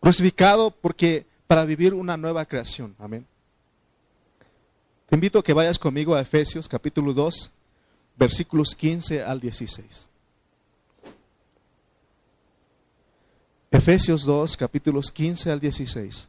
[0.00, 2.96] Crucificado porque para vivir una nueva creación.
[2.98, 3.26] Amén.
[5.08, 7.52] Te invito a que vayas conmigo a Efesios capítulo 2,
[8.16, 10.08] versículos 15 al 16.
[13.70, 16.28] Efesios 2, capítulos 15 al 16.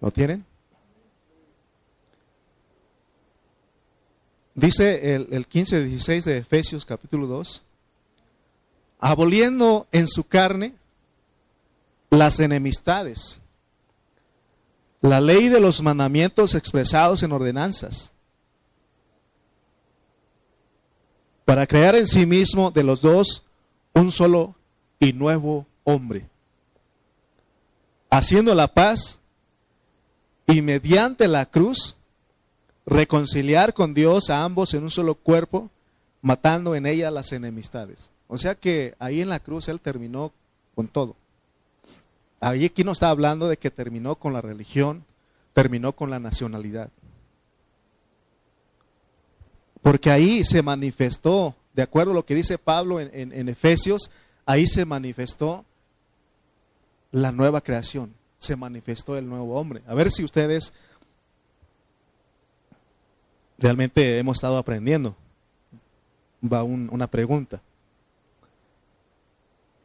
[0.00, 0.44] ¿Lo tienen?
[4.54, 7.62] Dice el, el 15-16 de Efesios capítulo 2,
[8.98, 10.74] aboliendo en su carne
[12.10, 13.40] las enemistades,
[15.00, 18.12] la ley de los mandamientos expresados en ordenanzas,
[21.44, 23.44] para crear en sí mismo de los dos
[23.94, 24.56] un solo
[24.98, 26.28] y nuevo hombre,
[28.10, 29.19] haciendo la paz
[30.50, 31.96] y mediante la cruz
[32.84, 35.70] reconciliar con Dios a ambos en un solo cuerpo,
[36.22, 38.10] matando en ella las enemistades.
[38.26, 40.32] O sea que ahí en la cruz Él terminó
[40.74, 41.14] con todo.
[42.40, 45.04] Ahí aquí no está hablando de que terminó con la religión,
[45.52, 46.90] terminó con la nacionalidad.
[49.82, 54.10] Porque ahí se manifestó, de acuerdo a lo que dice Pablo en, en Efesios,
[54.46, 55.64] ahí se manifestó
[57.12, 59.82] la nueva creación, se manifestó el nuevo hombre.
[59.86, 60.72] A ver si ustedes
[63.58, 65.14] realmente hemos estado aprendiendo.
[66.42, 67.60] Va una pregunta.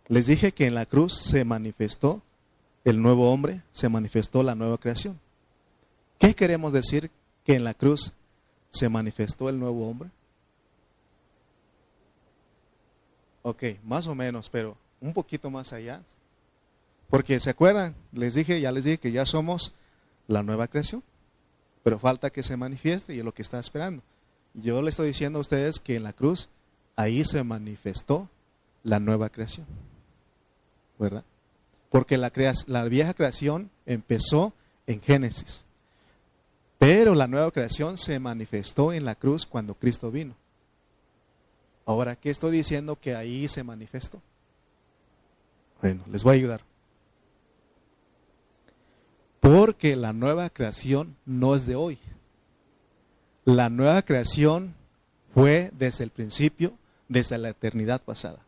[0.08, 2.22] Les dije que en la cruz se manifestó
[2.86, 5.20] el nuevo hombre, se manifestó la nueva creación.
[6.18, 7.12] ¿Qué queremos decir
[7.44, 8.13] que en la cruz
[8.70, 10.10] se manifestó el nuevo hombre?
[13.41, 16.02] Ok, más o menos, pero un poquito más allá.
[17.10, 19.74] Porque se acuerdan, les dije, ya les dije que ya somos
[20.28, 21.04] la nueva creación
[21.86, 24.02] pero falta que se manifieste y es lo que está esperando.
[24.56, 26.50] Yo le estoy diciendo a ustedes que en la cruz
[26.96, 28.28] ahí se manifestó
[28.82, 29.68] la nueva creación,
[30.98, 31.24] ¿verdad?
[31.91, 32.32] Porque la,
[32.86, 34.52] vieja creación empezó
[34.88, 35.65] en Génesis,
[36.80, 40.34] pero la nueva creación se manifestó en la cruz cuando Cristo vino.
[41.86, 44.24] Ahora, ¿qué estoy diciendo que ahí se manifestó?
[45.84, 46.62] Bueno, les voy a ayudar.
[49.46, 52.00] Porque la nueva creación no es de hoy.
[53.44, 54.74] La nueva creación
[55.36, 56.74] fue desde el principio,
[57.10, 58.40] desde la eternidad pasada.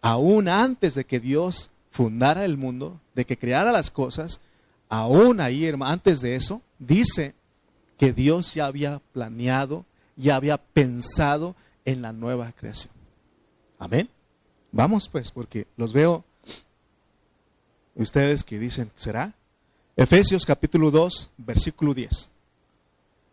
[0.00, 4.40] Aún antes de que Dios fundara el mundo, de que creara las cosas,
[4.88, 7.34] aún ahí, hermano, antes de eso, dice
[7.98, 9.84] que Dios ya había planeado,
[10.16, 12.94] ya había pensado en la nueva creación.
[13.78, 14.08] Amén.
[14.72, 16.24] Vamos pues, porque los veo
[17.94, 19.34] ustedes que dicen, ¿será?
[19.96, 22.30] Efesios capítulo 2, versículo 10.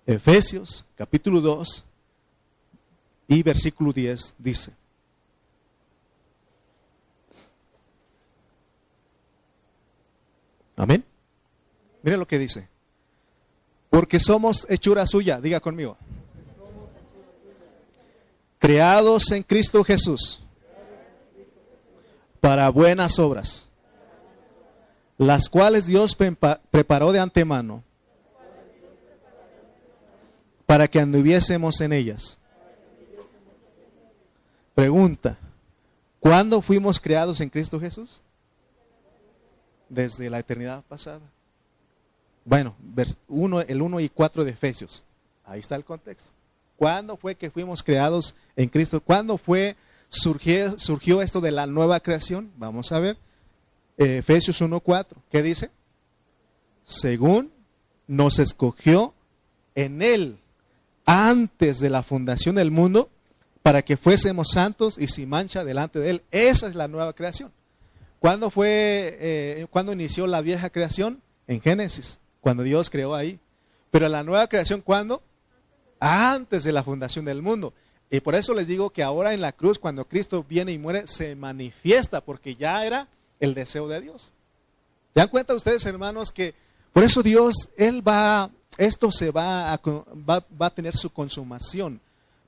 [0.06, 1.86] Efesios capítulo 2
[3.28, 4.72] y versículo 10 dice.
[10.76, 11.04] Amén.
[12.04, 12.68] Miren lo que dice.
[13.90, 15.98] Porque somos hechura suya, diga conmigo.
[18.60, 20.42] Creados en Cristo Jesús
[22.40, 23.67] para buenas obras
[25.18, 27.84] las cuales Dios preparó de antemano
[30.66, 32.38] para que anduviésemos en ellas.
[34.76, 35.38] Pregunta,
[36.20, 38.22] ¿cuándo fuimos creados en Cristo Jesús?
[39.90, 41.22] Desde la eternidad pasada.
[42.46, 42.76] Bueno,
[43.68, 45.04] el 1 y 4 de Efesios.
[45.46, 46.32] Ahí está el contexto.
[46.76, 49.02] ¿Cuándo fue que fuimos creados en Cristo?
[49.02, 49.76] ¿Cuándo fue
[50.10, 52.52] surgió esto de la nueva creación?
[52.58, 53.18] Vamos a ver.
[53.98, 55.08] Efesios 1.4.
[55.32, 55.72] ¿Qué dice?
[56.86, 57.52] Según
[58.08, 59.14] nos escogió
[59.76, 60.40] en Él
[61.06, 63.10] antes de la fundación del mundo
[63.64, 66.24] para que fuésemos santos y sin mancha delante de Él.
[66.32, 67.52] Esa es la nueva creación.
[68.20, 71.22] ¿Cuándo fue, eh, cuando inició la vieja creación?
[71.48, 73.40] En Génesis, cuando Dios creó ahí.
[73.92, 75.22] Pero la nueva creación, ¿cuándo?
[76.00, 77.74] Antes de la fundación del mundo.
[78.10, 81.08] Y por eso les digo que ahora en la cruz, cuando Cristo viene y muere,
[81.08, 83.08] se manifiesta, porque ya era
[83.40, 84.34] el deseo de Dios.
[85.14, 86.54] ¿Se dan cuenta ustedes, hermanos, que
[86.94, 92.00] por eso Dios, Él va, esto se va a, va, va a tener su consumación?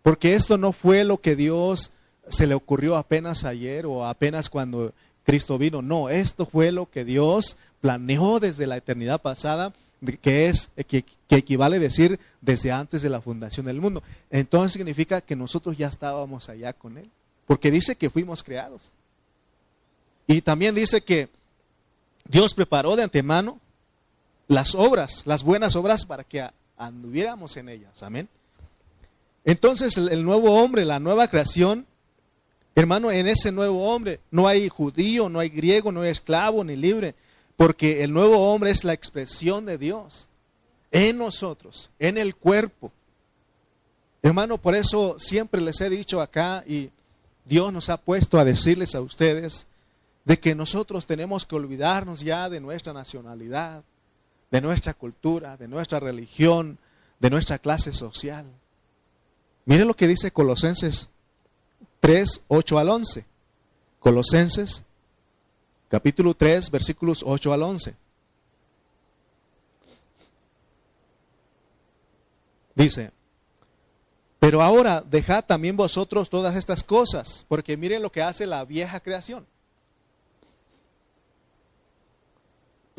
[0.02, 1.92] Porque esto no fue lo que Dios
[2.30, 5.82] se le ocurrió apenas ayer o apenas cuando Cristo vino.
[5.82, 9.74] No, esto fue lo que Dios planeó desde la eternidad pasada,
[10.22, 14.04] que es que, equivale a decir desde antes de la fundación del mundo.
[14.30, 17.10] Entonces significa que nosotros ya estábamos allá con Él,
[17.46, 18.92] porque dice que fuimos creados.
[20.30, 21.28] Y también dice que
[22.26, 23.60] Dios preparó de antemano
[24.48, 28.04] las obras, las buenas obras para que anduviéramos en ellas.
[28.04, 28.30] Amén.
[29.44, 31.88] Entonces el, nuevo hombre, la nueva creación,
[32.76, 36.76] hermano, en ese nuevo hombre no hay judío, no hay griego, no hay esclavo ni
[36.76, 37.16] libre,
[37.58, 40.28] porque el nuevo hombre es la expresión de Dios
[40.92, 42.92] en nosotros, en el cuerpo.
[44.22, 46.92] Hermano, por eso siempre les he dicho acá y
[47.46, 49.66] Dios nos ha puesto a decirles a ustedes
[50.30, 53.84] de que nosotros tenemos que olvidarnos ya de nuestra nacionalidad,
[54.52, 56.78] de nuestra cultura, de nuestra religión,
[57.20, 58.46] de nuestra clase social.
[59.66, 61.10] Mire lo que dice Colosenses
[62.00, 63.26] 3, 8 al 11.
[64.00, 64.84] Colosenses
[65.88, 67.96] capítulo 3, versículos 8 al 11.
[72.76, 73.12] Dice,
[74.38, 79.00] pero ahora dejad también vosotros todas estas cosas, porque miren lo que hace la vieja
[79.00, 79.48] creación.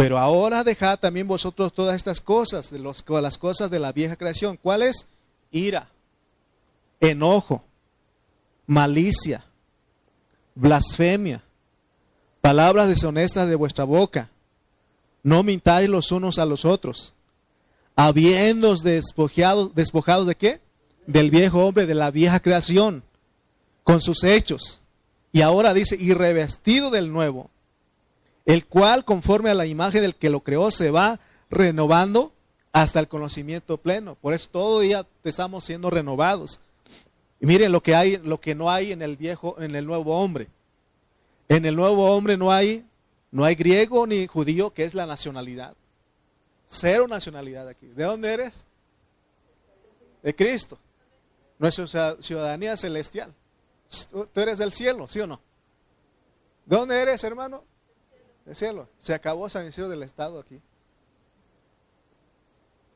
[0.00, 4.16] Pero ahora dejad también vosotros todas estas cosas, de los, las cosas de la vieja
[4.16, 4.56] creación.
[4.56, 5.04] ¿Cuál es?
[5.50, 5.90] Ira,
[7.00, 7.62] enojo,
[8.66, 9.44] malicia,
[10.54, 11.42] blasfemia,
[12.40, 14.30] palabras deshonestas de vuestra boca.
[15.22, 17.12] No mintáis los unos a los otros,
[17.94, 20.60] habiendo despojados, despojados de qué?
[21.06, 23.02] Del viejo hombre, de la vieja creación,
[23.84, 24.80] con sus hechos.
[25.30, 27.50] Y ahora dice, y revestido del nuevo,
[28.46, 31.20] el cual conforme a la imagen del que lo creó se va
[31.50, 32.32] renovando
[32.72, 34.14] hasta el conocimiento pleno.
[34.14, 36.60] Por eso todo día estamos siendo renovados.
[37.40, 40.48] Miren lo que hay, lo que no hay en el viejo, en el nuevo hombre.
[41.48, 42.84] En el nuevo hombre no hay,
[43.30, 45.74] no hay griego ni judío, que es la nacionalidad.
[46.68, 47.86] Cero nacionalidad aquí.
[47.86, 48.64] ¿De dónde eres?
[50.22, 50.78] De Cristo.
[51.58, 53.34] Nuestra ciudadanía celestial.
[54.10, 55.40] Tú eres del cielo, ¿sí o no?
[56.66, 57.64] ¿De dónde eres, hermano?
[58.54, 60.60] Se acabó San Isidro del Estado aquí.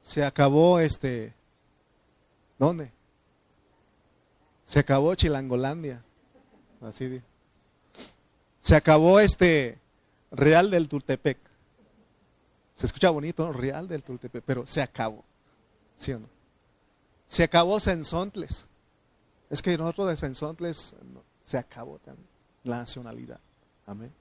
[0.01, 1.35] Se acabó este.
[2.59, 2.93] ¿Dónde?
[4.65, 6.03] Se acabó Chilangolandia.
[6.81, 7.23] Así
[8.61, 9.79] Se acabó este
[10.31, 11.39] Real del Tultepec.
[12.75, 15.25] Se escucha bonito, Real del Tultepec, pero se acabó.
[15.97, 16.29] ¿Sí o no?
[17.27, 18.67] Se acabó Sensontles.
[19.51, 20.95] Es que nosotros de Sensontles
[21.43, 22.29] se acabó también
[22.65, 23.41] la nacionalidad.
[23.87, 24.13] Amén.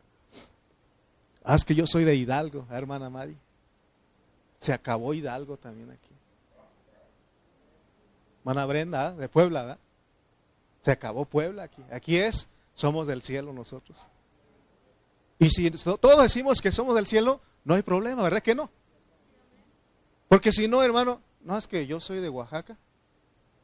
[1.43, 3.37] Ah, es que yo soy de Hidalgo, hermana Mari.
[4.59, 6.13] Se acabó Hidalgo también aquí.
[8.39, 9.79] Hermana Brenda, de Puebla, ¿verdad?
[10.79, 11.83] Se acabó Puebla aquí.
[11.91, 13.97] Aquí es, somos del cielo nosotros.
[15.39, 18.69] Y si todos decimos que somos del cielo, no hay problema, ¿verdad que no?
[20.29, 22.77] Porque si no, hermano, no es que yo soy de Oaxaca.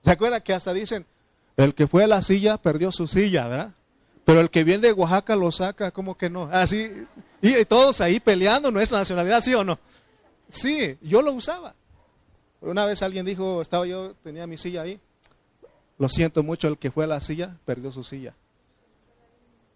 [0.03, 1.05] ¿Se acuerdan que hasta dicen,
[1.57, 3.73] el que fue a la silla perdió su silla, ¿verdad?
[4.29, 6.43] Pero el que viene de Oaxaca lo saca, ¿cómo que no?
[6.51, 7.07] Así,
[7.41, 9.79] y todos ahí peleando nuestra nacionalidad, ¿sí o no?
[10.47, 11.73] Sí, yo lo usaba.
[12.61, 14.99] Una vez alguien dijo, estaba yo, tenía mi silla ahí,
[15.97, 18.35] lo siento mucho, el que fue a la silla perdió su silla.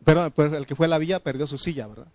[0.06, 2.10] Perdón, pues, el que fue a la villa perdió su silla, ¿verdad?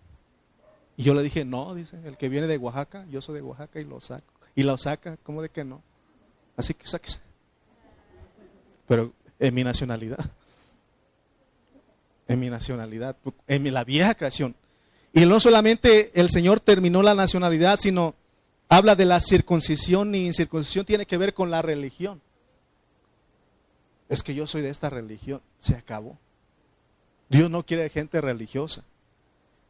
[0.95, 3.81] Y yo le dije, no, dice, el que viene de Oaxaca, yo soy de Oaxaca
[3.81, 4.33] y lo saco.
[4.55, 5.83] Y lo saca, ¿cómo de que no?
[6.55, 7.19] Así que sáquese.
[8.87, 10.31] Pero en mi nacionalidad.
[12.29, 13.17] En mi nacionalidad,
[13.47, 14.55] en la vieja creación.
[15.11, 18.15] Y no solamente el Señor terminó la nacionalidad, sino
[18.69, 22.21] habla de la circuncisión y incircuncisión tiene que ver con la religión
[24.09, 25.41] es que yo soy de esta religión.
[25.59, 26.17] Se acabó.
[27.29, 28.83] Dios no quiere gente religiosa.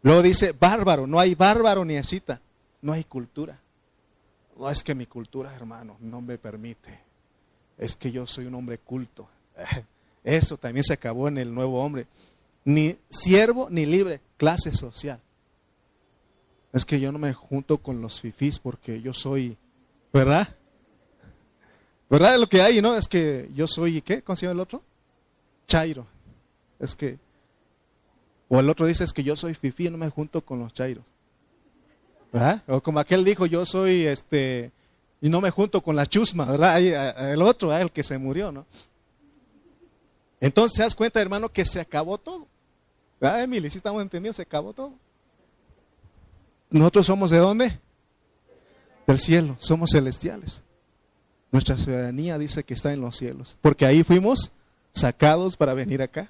[0.02, 2.40] Luego dice, bárbaro, no hay bárbaro ni cita,
[2.82, 3.60] no hay cultura.
[4.58, 7.00] No es que mi cultura, hermano, no me permite.
[7.78, 9.28] Es que yo soy un hombre culto.
[10.24, 12.08] Eso también se acabó en el nuevo hombre.
[12.66, 15.20] Ni siervo ni libre, clase social.
[16.72, 19.58] Es que yo no me junto con los fifís porque yo soy,
[20.14, 20.56] ¿verdad?
[22.10, 22.38] ¿Verdad?
[22.40, 22.96] Lo que hay, ¿no?
[22.96, 24.22] Es que yo soy, ¿qué?
[24.22, 24.84] ¿Cómo se llama el otro?
[25.68, 26.06] Chairo.
[26.80, 27.18] Es que,
[28.48, 30.74] o el otro dice, es que yo soy fifi y no me junto con los
[30.74, 31.06] chairos.
[32.32, 32.64] ¿Verdad?
[32.68, 34.72] O como aquel dijo, yo soy, este,
[35.22, 37.32] y no me junto con la chusma, ¿verdad?
[37.32, 38.66] El otro, el que se murió, ¿no?
[40.40, 42.48] Entonces, ¿te das cuenta, hermano, que se acabó todo?
[43.20, 43.70] ¿Verdad, Emily?
[43.70, 44.94] Si estamos entendiendo, se acabó todo.
[46.70, 47.80] nosotros somos de dónde?
[49.06, 50.62] Del cielo, somos celestiales.
[51.52, 54.52] Nuestra ciudadanía dice que está en los cielos, porque ahí fuimos
[54.92, 56.30] sacados para venir acá.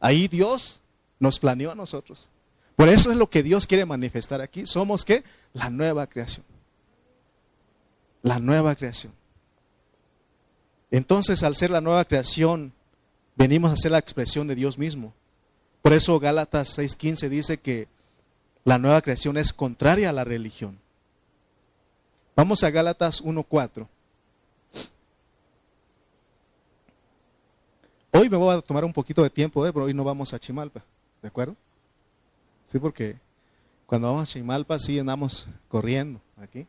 [0.00, 0.80] Ahí Dios
[1.18, 2.28] nos planeó a nosotros.
[2.76, 4.64] Por eso es lo que Dios quiere manifestar aquí.
[4.64, 5.24] Somos qué?
[5.52, 6.46] La nueva creación.
[8.22, 9.12] La nueva creación.
[10.90, 12.72] Entonces, al ser la nueva creación,
[13.36, 15.12] venimos a ser la expresión de Dios mismo.
[15.88, 17.88] Por eso Gálatas 6:15 dice que
[18.62, 20.78] la nueva creación es contraria a la religión.
[22.36, 23.88] Vamos a Gálatas 1:4.
[28.10, 29.72] Hoy me voy a tomar un poquito de tiempo, ¿eh?
[29.72, 30.84] pero hoy no vamos a Chimalpa,
[31.22, 31.56] ¿de acuerdo?
[32.66, 33.16] Sí, porque
[33.86, 36.66] cuando vamos a Chimalpa sí andamos corriendo aquí,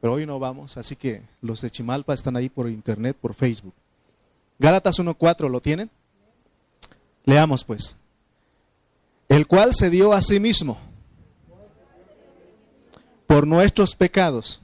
[0.00, 3.74] pero hoy no vamos, así que los de Chimalpa están ahí por internet, por Facebook.
[4.58, 5.88] Gálatas 1.4, ¿lo tienen?
[7.24, 7.96] Leamos pues.
[9.32, 10.78] El cual se dio a sí mismo
[13.26, 14.60] por nuestros pecados,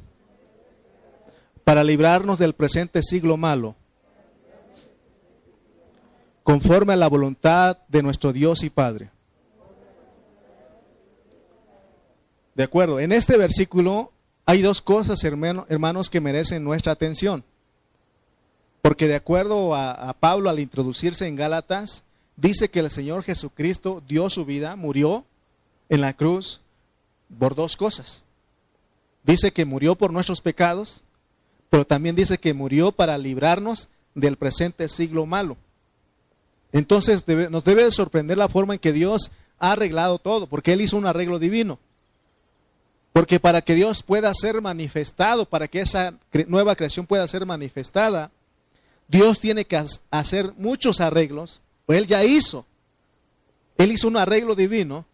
[1.64, 3.76] para librarnos del presente siglo malo
[6.42, 9.10] conforme a la voluntad de nuestro Dios y Padre.
[12.54, 14.12] De acuerdo, en este versículo
[14.44, 17.42] hay dos cosas, hermanos, que merecen nuestra atención.
[18.82, 22.04] Porque de acuerdo a, Pablo al introducirse en Gálatas,
[22.40, 25.24] dice que el Señor Jesucristo dio su vida, murió
[25.88, 26.60] en la cruz
[27.38, 28.22] por dos cosas.
[29.24, 31.02] Dice que murió por nuestros pecados,
[31.68, 35.56] pero también dice que murió para librarnos del presente siglo malo.
[36.72, 40.80] Entonces nos debe de sorprender la forma en que Dios ha arreglado todo, porque Él
[40.80, 41.78] hizo un arreglo divino.
[43.12, 46.14] Porque para que Dios pueda ser manifestado, para que esa
[46.46, 48.30] nueva creación pueda ser manifestada,
[49.08, 52.64] Dios tiene que hacer muchos arreglos, o Él ya hizo.
[53.78, 55.06] Él hizo un arreglo divino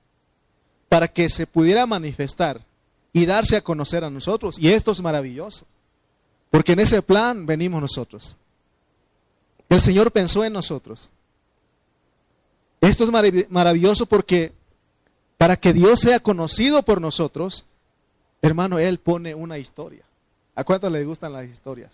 [0.89, 2.61] para que se pudiera manifestar
[3.13, 4.59] y darse a conocer a nosotros.
[4.59, 5.67] Y esto es maravilloso,
[6.51, 8.37] porque en ese plan venimos nosotros.
[9.69, 11.11] El Señor pensó en nosotros.
[12.81, 14.53] Esto es maravilloso porque
[15.39, 17.65] para que Dios sea conocido por nosotros,
[18.43, 20.05] hermano, Él pone una historia.
[20.55, 21.93] ¿A cuántos le gustan las historias?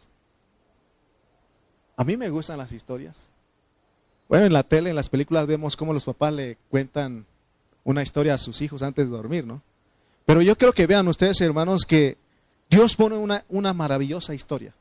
[1.97, 3.29] A mí me gustan las historias.
[4.31, 7.27] Bueno, en la tele, en las películas vemos cómo los papás le cuentan
[7.85, 9.61] una historia a sus hijos antes de dormir, ¿no?
[10.25, 12.17] Pero yo creo que vean ustedes, hermanos, que
[12.71, 14.73] Dios pone una, una maravillosa historia.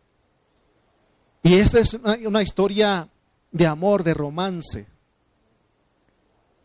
[1.44, 3.10] Y esta es una historia
[3.52, 4.88] de amor, de romance,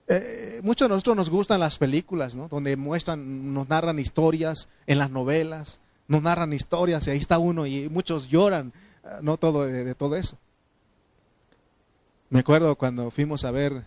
[0.06, 2.48] eh, muchos de nosotros nos gustan las películas, ¿no?
[2.48, 7.66] Donde muestran, nos narran historias en las novelas, nos narran historias y ahí está uno
[7.66, 8.72] y muchos lloran,
[9.04, 10.36] eh, no todo de, todo eso.
[12.34, 13.84] Me acuerdo cuando fuimos a ver,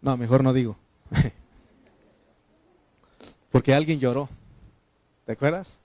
[0.00, 0.78] no, mejor no digo,
[3.52, 4.30] porque alguien lloró,
[5.26, 5.76] ¿te acuerdas?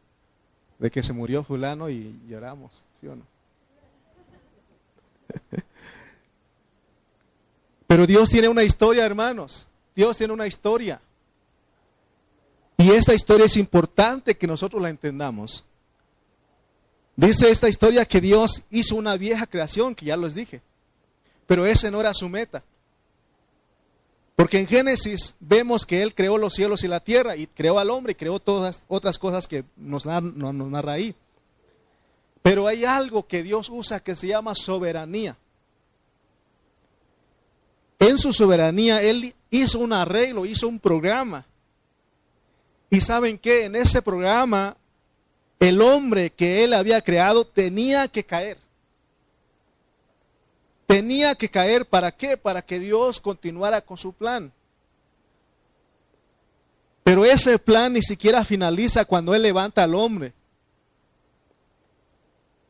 [0.80, 3.28] De que se murió fulano y lloramos, ¿sí o no?
[7.88, 9.68] Pero Dios tiene una historia, hermanos.
[9.94, 11.02] Dios tiene una historia.
[12.78, 15.66] Y esta historia es importante que nosotros la entendamos.
[17.18, 20.62] Dice esta historia que Dios hizo una vieja creación, que ya les dije.
[21.48, 22.64] Pero ese no era su meta.
[24.36, 27.90] Porque en Génesis vemos que Él creó los cielos y la tierra y creó al
[27.90, 31.16] hombre y creó todas otras cosas que nos, nos narra ahí.
[32.42, 35.38] Pero hay algo que Dios usa que se llama soberanía.
[38.00, 41.46] En su soberanía, Él hizo un arreglo, hizo un programa.
[42.90, 44.76] Y saben que en ese programa,
[45.60, 48.58] el hombre que Él había creado tenía que caer.
[50.86, 52.38] Tenía que caer para qué?
[52.38, 54.52] Para que Dios continuara con su plan.
[57.04, 60.34] Pero ese plan ni siquiera finaliza cuando Él levanta al hombre.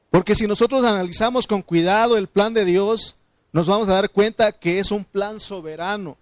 [0.09, 3.15] Porque si nosotros analizamos con cuidado el plan de Dios,
[3.51, 6.17] nos vamos a dar cuenta que es un plan soberano.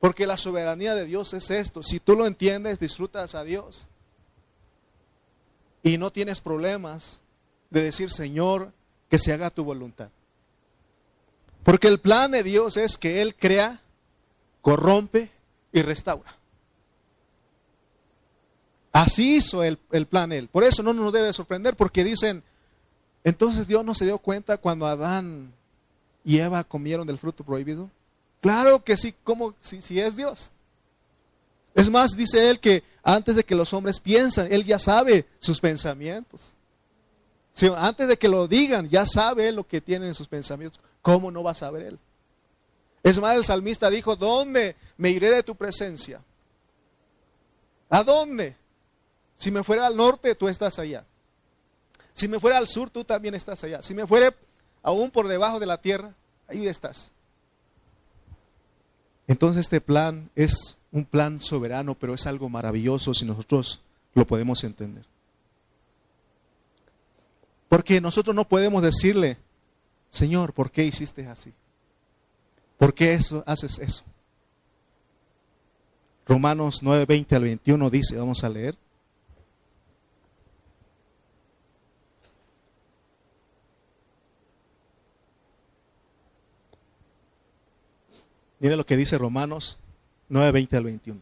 [0.00, 1.82] Porque la soberanía de Dios es esto.
[1.82, 3.88] Si tú lo entiendes, disfrutas a Dios.
[5.82, 7.20] Y no tienes problemas
[7.70, 8.72] de decir, Señor,
[9.10, 10.10] que se haga tu voluntad.
[11.64, 13.80] Porque el plan de Dios es que Él crea,
[14.62, 15.30] corrompe
[15.72, 16.34] y restaura.
[18.92, 20.48] Así hizo el, el, plan Él.
[20.48, 22.42] Por eso no nos debe sorprender, porque dicen,
[23.22, 25.52] entonces Dios no se dio cuenta cuando Adán
[26.24, 27.90] y Eva comieron del fruto prohibido?
[28.40, 30.50] Claro que sí, como si, si es Dios.
[31.74, 35.60] Es más, dice él que antes de que los hombres piensan, él ya sabe sus
[35.60, 36.52] pensamientos.
[37.76, 40.80] antes de que lo digan, ya sabe lo que tienen en sus pensamientos.
[41.08, 41.98] ¿Cómo no va a saber él?
[43.02, 46.20] Es más, el salmista dijo, ¿dónde me iré de tu presencia?
[47.88, 48.54] ¿A dónde?
[49.34, 51.06] Si me fuera al norte, tú estás allá.
[52.12, 53.80] Si me fuera al sur, tú también estás allá.
[53.80, 54.34] Si me fuera
[54.82, 56.12] aún por debajo de la tierra,
[56.46, 57.10] ahí estás.
[59.26, 63.80] Entonces este plan es un plan soberano, pero es algo maravilloso si nosotros
[64.12, 65.06] lo podemos entender.
[67.70, 69.38] Porque nosotros no podemos decirle,
[70.10, 71.52] Señor, ¿por qué hiciste así?
[72.78, 74.04] ¿Por qué eso, haces eso?
[76.26, 78.76] Romanos 9, 20 al 21 dice, vamos a leer.
[88.60, 89.78] Mire lo que dice Romanos
[90.28, 91.20] 9, 20 al 21.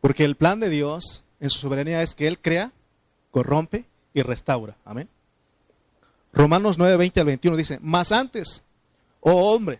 [0.00, 2.72] Porque el plan de Dios en su soberanía es que Él crea,
[3.30, 4.76] corrompe y restaura.
[4.84, 5.08] Amén.
[6.36, 8.62] Romanos 9, 20 al 21 dice, más antes,
[9.20, 9.78] oh hombre,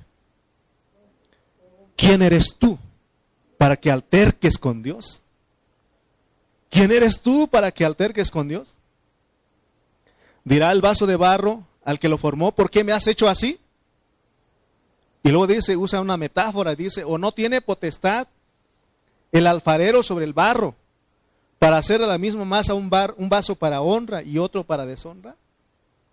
[1.94, 2.78] ¿quién eres tú
[3.59, 5.22] para que alterques con Dios?
[6.70, 8.78] ¿Quién eres tú para que alterques con Dios?
[10.44, 13.61] Dirá el vaso de barro al que lo formó, ¿por qué me has hecho así?
[15.22, 18.28] Y luego dice, usa una metáfora, dice, o no tiene potestad
[19.30, 20.74] el alfarero sobre el barro
[21.59, 24.86] para hacer a la misma masa un, bar, un vaso para honra y otro para
[24.86, 25.36] deshonra.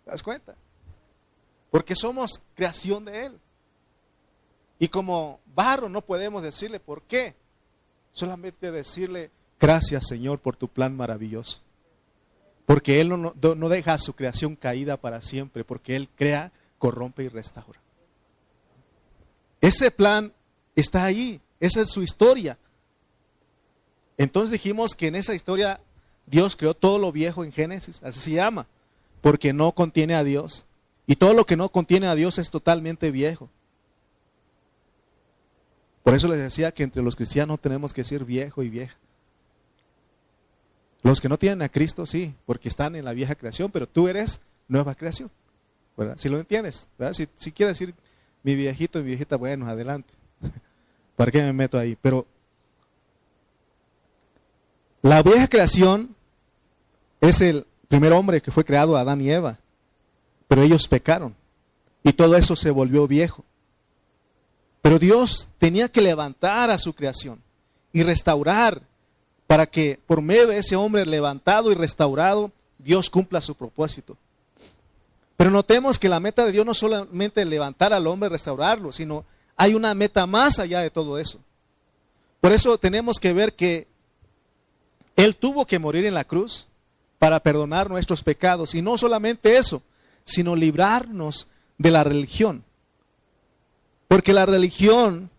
[0.03, 0.55] ¿Te das cuenta?
[1.71, 3.39] Porque somos creación de Él.
[4.79, 7.35] Y como barro no podemos decirle por qué.
[8.11, 11.61] Solamente decirle, gracias Señor por tu plan maravilloso.
[12.65, 17.29] Porque Él no, no deja su creación caída para siempre, porque Él crea, corrompe y
[17.29, 17.79] restaura.
[19.61, 20.33] Ese plan
[20.75, 22.57] está ahí, esa es su historia.
[24.17, 25.79] Entonces dijimos que en esa historia
[26.25, 28.67] Dios creó todo lo viejo en Génesis, así se llama,
[29.23, 30.65] porque no contiene a Dios.
[31.07, 33.49] Y todo lo que no contiene a Dios es totalmente viejo.
[36.03, 38.97] Por eso les decía que entre los cristianos tenemos que ser viejo y vieja.
[41.03, 44.09] Los que no tienen a Cristo, sí, porque están en la vieja creación, pero tú
[44.09, 45.31] eres nueva creación.
[46.17, 46.87] Si lo entiendes,
[47.37, 47.95] Si, quieres decir
[48.43, 50.13] mi viejito y viejita, bueno, adelante.
[51.15, 51.97] ¿Para qué me meto ahí?
[52.01, 52.27] Pero
[55.01, 56.13] la vieja creación
[57.21, 59.59] es el primer hombre que fue creado, Adán y Eva.
[60.47, 61.35] Pero ellos pecaron.
[62.01, 63.45] Y todo eso se volvió viejo.
[64.81, 67.39] Pero Dios tenía que levantar a su creación
[67.91, 68.81] y restaurar
[69.45, 74.17] para que por medio de ese hombre levantado y restaurado, Dios cumpla su propósito.
[75.37, 79.23] Pero notemos que la meta de Dios no solamente levantar al hombre, restaurarlo, sino
[79.55, 81.37] hay una meta más allá de todo eso.
[82.41, 83.85] Por eso tenemos que ver que
[85.15, 86.65] Él tuvo que morir en la cruz
[87.23, 88.75] para perdonar nuestros pecados.
[88.75, 89.81] Y no solamente eso,
[90.25, 91.47] sino librarnos
[91.77, 92.65] de la religión.
[94.09, 95.29] Porque la religión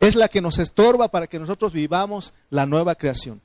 [0.00, 3.40] es la que nos estorba para que nosotros vivamos la nueva creación.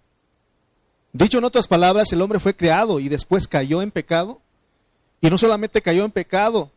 [1.14, 4.42] Dicho en otras palabras, el hombre fue creado y después cayó en pecado
[5.22, 6.72] y no solamente cayó en pecado,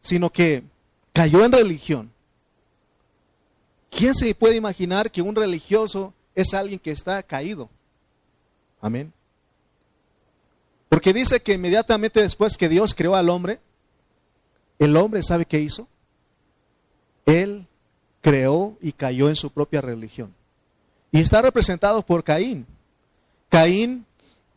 [0.00, 0.62] sino que
[1.12, 2.12] cayó en religión.
[3.90, 7.68] ¿Quién se puede imaginar que un religioso es alguien que está caído?
[8.80, 9.12] Amén.
[10.88, 13.60] Porque dice que inmediatamente después que Dios creó al hombre,
[14.78, 15.88] el hombre sabe qué hizo.
[17.24, 17.66] Él
[18.20, 20.34] creó y cayó en su propia religión.
[21.10, 22.66] Y está representado por Caín.
[23.48, 24.04] Caín,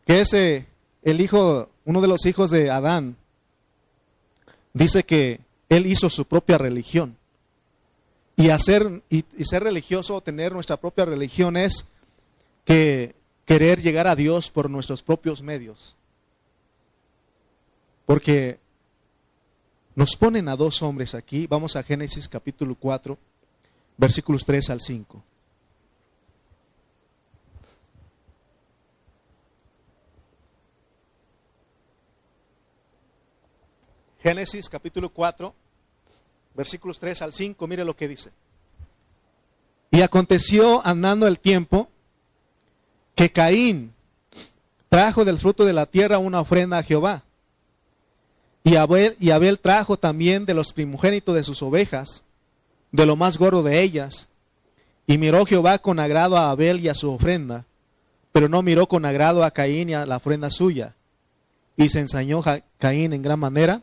[0.06, 0.66] que es eh,
[1.02, 3.16] el hijo, uno de los hijos de Adán,
[4.72, 7.16] dice que él hizo su propia religión.
[8.36, 11.86] Y, hacer, y, ser religioso o tener nuestra propia religión es
[12.64, 13.14] que
[13.44, 15.94] querer llegar a Dios por nuestros propios medios.
[18.10, 18.58] Porque
[19.94, 21.46] nos ponen a dos hombres aquí.
[21.46, 23.16] Vamos a Génesis capítulo 4,
[23.96, 25.22] versículos 3 al 5.
[34.20, 35.54] Génesis capítulo 4,
[36.56, 38.32] versículos 3 al 5, mire lo que dice.
[39.92, 41.88] Y aconteció andando el tiempo
[43.14, 43.94] que Caín
[44.88, 47.22] trajo del fruto de la tierra una ofrenda a Jehová.
[48.62, 52.22] Y Abel, y Abel trajo también de los primogénitos de sus ovejas,
[52.92, 54.28] de lo más gordo de ellas.
[55.06, 57.64] Y miró Jehová con agrado a Abel y a su ofrenda,
[58.32, 60.94] pero no miró con agrado a Caín y a la ofrenda suya.
[61.76, 62.42] Y se ensañó
[62.78, 63.82] Caín en gran manera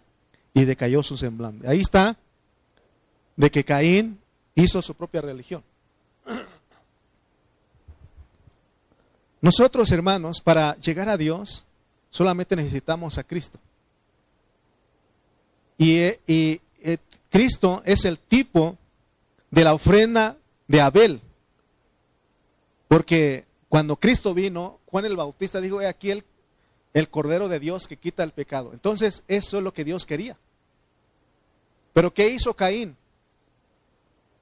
[0.54, 1.68] y decayó su semblante.
[1.68, 2.18] Ahí está
[3.36, 4.20] de que Caín
[4.56, 5.64] hizo su propia religión.
[9.42, 11.64] Nosotros, hermanos, para llegar a Dios,
[12.10, 13.60] solamente necesitamos a Cristo.
[15.78, 16.98] Y, y, eh,
[17.30, 18.78] Cristo es el tipo
[19.52, 21.22] de la ofrenda de Abel.
[22.88, 26.24] Porque cuando Cristo vino, Juan el Bautista dijo, he aquí el,
[26.94, 28.72] el Cordero de Dios que quita el pecado.
[28.74, 30.38] Entonces, eso es lo que Dios quería.
[31.94, 32.96] Pero ¿qué hizo Caín?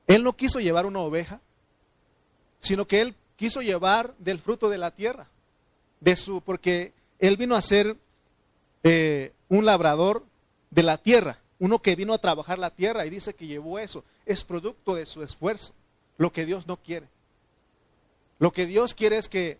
[0.07, 1.41] Él no quiso llevar una oveja,
[2.59, 5.27] sino que él quiso llevar del fruto de la tierra,
[5.99, 7.97] de su, porque él vino a ser
[8.83, 10.25] eh, un labrador
[10.76, 14.03] de la tierra, uno que vino a trabajar la tierra y dice que llevó eso,
[14.26, 15.73] es producto de su esfuerzo,
[16.17, 17.07] lo que Dios no quiere.
[18.39, 19.57] Lo que Dios quiere es que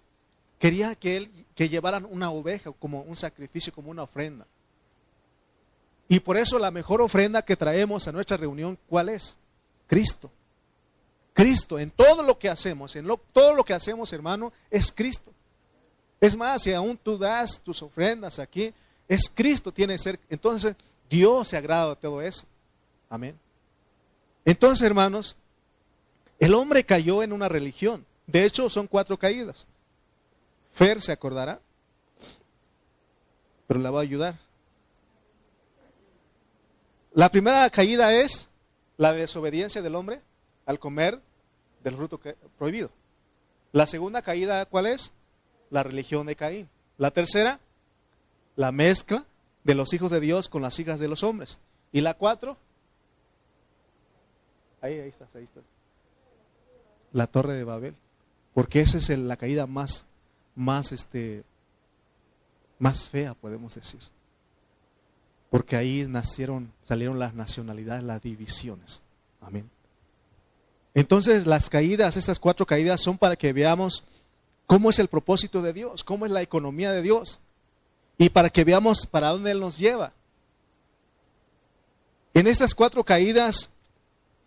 [0.60, 4.46] quería que él que llevaran una oveja como un sacrificio, como una ofrenda.
[6.10, 9.38] Y por eso la mejor ofrenda que traemos a nuestra reunión, ¿cuál es?
[9.88, 10.30] Cristo.
[11.34, 15.32] Cristo, en todo lo que hacemos, en todo lo que hacemos, hermano, es Cristo.
[16.20, 18.74] Es más, si aún tú das tus ofrendas aquí,
[19.08, 20.20] es Cristo, tiene que ser.
[20.30, 20.76] Entonces,
[21.10, 22.46] Dios se agrada de todo eso.
[23.10, 23.38] Amén.
[24.44, 25.36] Entonces, hermanos,
[26.40, 28.06] el hombre cayó en una religión.
[28.28, 29.68] De hecho, son cuatro caídas.
[30.74, 31.60] Fer se acordará,
[33.68, 34.40] pero la va a ayudar.
[37.14, 38.50] La primera caída es
[38.98, 40.22] la desobediencia del hombre
[40.66, 41.22] al comer
[41.84, 42.20] del fruto
[42.58, 42.92] prohibido.
[43.72, 45.12] La segunda caída, ¿cuál es?
[45.70, 46.70] La religión de Caín.
[46.98, 47.60] La tercera,
[48.56, 49.26] la mezcla
[49.66, 51.60] de los hijos de Dios con las hijas de los hombres.
[51.92, 52.56] Y la cuatro,
[54.80, 55.64] ahí, ahí estás, ahí estás.
[57.12, 57.96] La torre de Babel.
[58.54, 60.06] Porque esa es la caída más,
[60.56, 61.44] más, este,
[62.80, 64.00] más fea, podemos decir.
[65.50, 69.02] Porque ahí nacieron, salieron las nacionalidades, las divisiones.
[69.42, 69.70] Amén.
[70.94, 74.04] Entonces las caídas, estas cuatro caídas son para que veamos
[74.68, 77.40] cómo es el propósito de Dios, cómo es la economía de Dios
[78.18, 80.14] y para que veamos para dónde Él nos lleva.
[82.34, 83.70] En estas cuatro caídas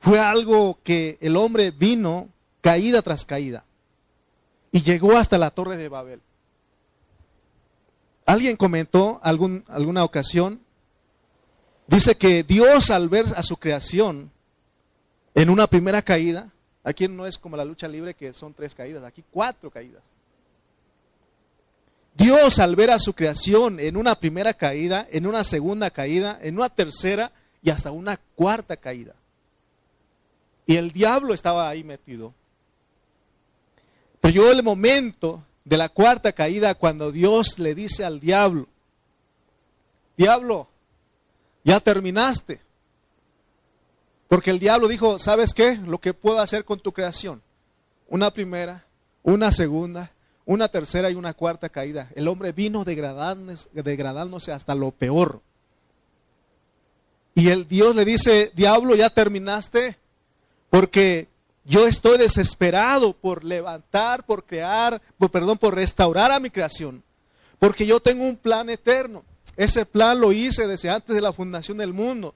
[0.01, 2.29] fue algo que el hombre vino
[2.61, 3.65] caída tras caída
[4.73, 6.21] y llegó hasta la torre de Babel.
[8.27, 10.61] Alguien comentó algún, alguna ocasión,
[11.87, 14.31] dice que Dios al ver a su creación
[15.35, 16.51] en una primera caída,
[16.85, 20.03] aquí no es como la lucha libre que son tres caídas, aquí cuatro caídas.
[22.19, 26.57] Dios al ver a su creación en una primera caída, en una segunda caída, en
[26.57, 27.31] una tercera
[27.63, 29.15] y hasta una cuarta caída.
[30.67, 32.35] Y el diablo estaba ahí metido.
[34.21, 38.67] Pero llegó el momento de la cuarta caída cuando Dios le dice al diablo,
[40.17, 40.69] diablo,
[41.63, 42.61] ya terminaste.
[44.27, 45.77] Porque el diablo dijo, ¿sabes qué?
[45.77, 47.43] Lo que puedo hacer con tu creación.
[48.09, 48.87] Una primera,
[49.23, 50.11] una segunda
[50.49, 52.09] una tercera y una cuarta caída.
[52.15, 55.43] El hombre vino degradándose, hasta lo peor.
[57.35, 59.99] Y el Dios le dice, diablo, ya terminaste,
[60.71, 61.29] porque
[61.67, 67.05] yo estoy desesperado por levantar, por crear, por, perdón, por restaurar a mi creación,
[67.59, 69.25] porque yo tengo un plan eterno.
[69.55, 72.35] Ese plan lo hice desde antes de la fundación del mundo.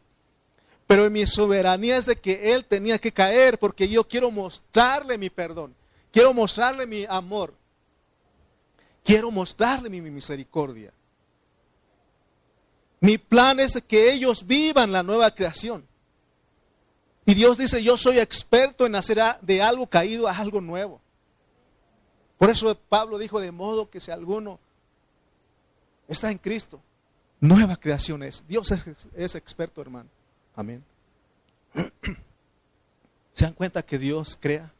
[0.87, 5.31] Pero mi soberanía es de que Él tenía que caer, porque yo quiero mostrarle mi
[5.31, 5.75] perdón,
[6.11, 7.55] quiero mostrarle mi amor.
[9.05, 10.93] Quiero mostrarle mi misericordia.
[13.01, 15.85] Mi plan es que ellos vivan la nueva creación.
[17.25, 21.01] Y Dios dice, yo soy experto en hacer de algo caído a algo nuevo.
[22.39, 24.59] Por eso Pablo dijo, de modo que si alguno
[26.09, 26.81] está en Cristo,
[27.41, 28.45] nueva creación es.
[28.49, 28.73] Dios
[29.15, 30.09] es, experto, hermano.
[30.55, 30.85] Amén.
[33.33, 34.73] ¿Se dan cuenta que Dios crea,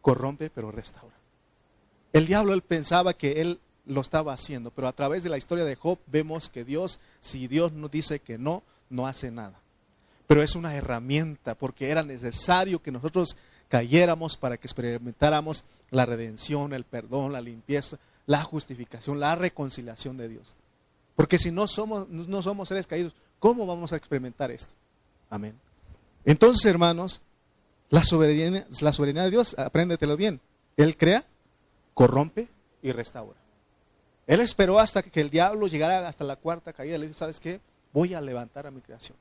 [0.00, 1.14] corrompe, pero restaura?
[2.14, 5.64] El diablo, él pensaba que él lo estaba haciendo, pero a través de la historia
[5.64, 9.60] de Job vemos que Dios, si Dios nos dice que no, no hace nada.
[10.28, 13.36] Pero es una herramienta porque era necesario que nosotros
[13.68, 20.28] cayéramos para que experimentáramos la redención, el perdón, la limpieza, la justificación, la reconciliación de
[20.28, 20.54] Dios.
[21.16, 24.72] Porque si no somos, no somos seres caídos, ¿cómo vamos a experimentar esto?
[25.30, 25.58] Amén.
[26.24, 27.22] Entonces, hermanos,
[27.90, 30.40] la soberanía, la soberanía de Dios, apréndetelo bien.
[30.76, 31.26] Él crea,
[31.94, 32.48] corrompe
[32.82, 33.38] y restaura.
[34.26, 36.98] Él esperó hasta que el diablo llegara hasta la cuarta caída.
[36.98, 37.60] Le dijo, ¿sabes qué?
[37.92, 39.16] Voy a levantar a mi creación.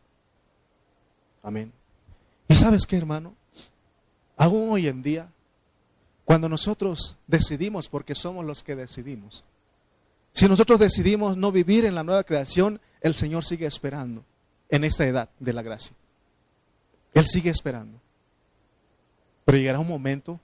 [1.41, 1.71] Amén.
[2.47, 3.35] ¿Y sabes qué, hermano?
[4.37, 5.29] Aún hoy en día,
[6.25, 9.43] cuando nosotros decidimos, porque somos los que decidimos,
[10.31, 14.23] si nosotros decidimos no vivir en la nueva creación, el Señor sigue esperando
[14.69, 15.95] en esta edad de la gracia.
[17.13, 17.99] Él sigue esperando.
[19.45, 20.39] Pero llegará un momento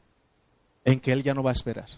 [0.83, 1.89] en que Él ya no va a esperar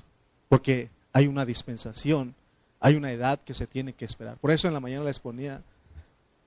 [0.51, 2.35] porque hay una dispensación,
[2.81, 4.35] hay una edad que se tiene que esperar.
[4.35, 5.63] Por eso en la mañana les ponía,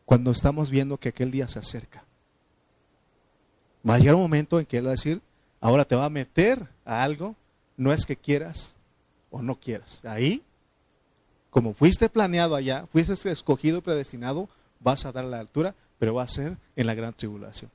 [0.05, 2.05] cuando estamos viendo que aquel día se acerca,
[3.89, 5.23] va a llegar un momento en que Él va a decir,
[5.59, 7.35] ahora te va a meter a algo,
[7.79, 8.75] no es que quieras,
[9.31, 10.05] o no quieras.
[10.05, 10.43] Ahí,
[11.49, 14.51] como fuiste planeado allá, fuiste escogido y predestinado,
[14.81, 17.71] vas a dar la altura, pero va a ser en la gran tribulación.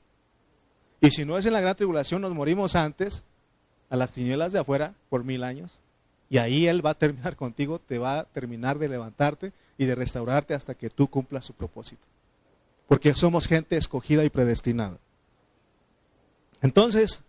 [1.00, 3.24] Y si no es en la gran tribulación, nos morimos antes,
[3.88, 5.80] a las tinieblas de afuera, por mil años.
[6.30, 9.96] Y ahí Él va a terminar contigo, te va a terminar de levantarte y de
[9.96, 12.06] restaurarte hasta que tú cumplas su propósito.
[12.86, 14.98] Porque somos gente escogida y predestinada.
[16.62, 17.22] Entonces,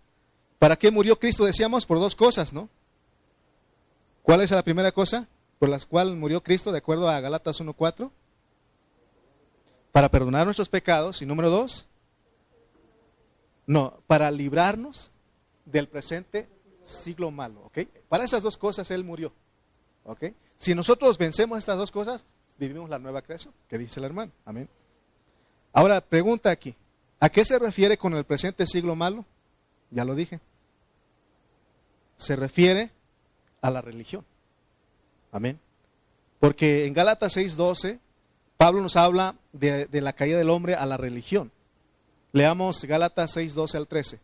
[0.60, 1.46] ¿para qué murió Cristo?
[1.46, 2.70] Decíamos por dos cosas, ¿no?
[4.22, 5.28] ¿Cuál es la primera cosa
[5.58, 8.12] por la cual murió Cristo de acuerdo a Galatas 1.4?
[9.92, 11.24] Para perdonar nuestros pecados.
[11.24, 11.88] Y número dos,
[13.66, 15.10] no, para librarnos
[15.66, 16.48] del presente
[16.82, 17.62] siglo malo.
[17.66, 17.80] ¿ok?
[18.10, 19.32] Para esas dos cosas Él murió.
[20.56, 22.26] Si nosotros vencemos estas dos cosas,
[22.58, 24.32] vivimos la nueva creación, que dice el hermano.
[24.46, 24.70] Amén.
[25.74, 26.76] Ahora, pregunta aquí.
[27.20, 29.26] ¿A qué se refiere con el presente siglo malo?
[29.92, 30.40] Ya lo dije.
[32.16, 32.92] Se refiere
[33.62, 34.26] a la religión.
[35.32, 35.60] Amén.
[36.40, 38.00] Porque en Gálatas 6:12,
[38.58, 41.52] Pablo nos habla de, de, la caída del hombre a la religión.
[42.32, 44.20] Leamos Gálatas 6:12 al 13.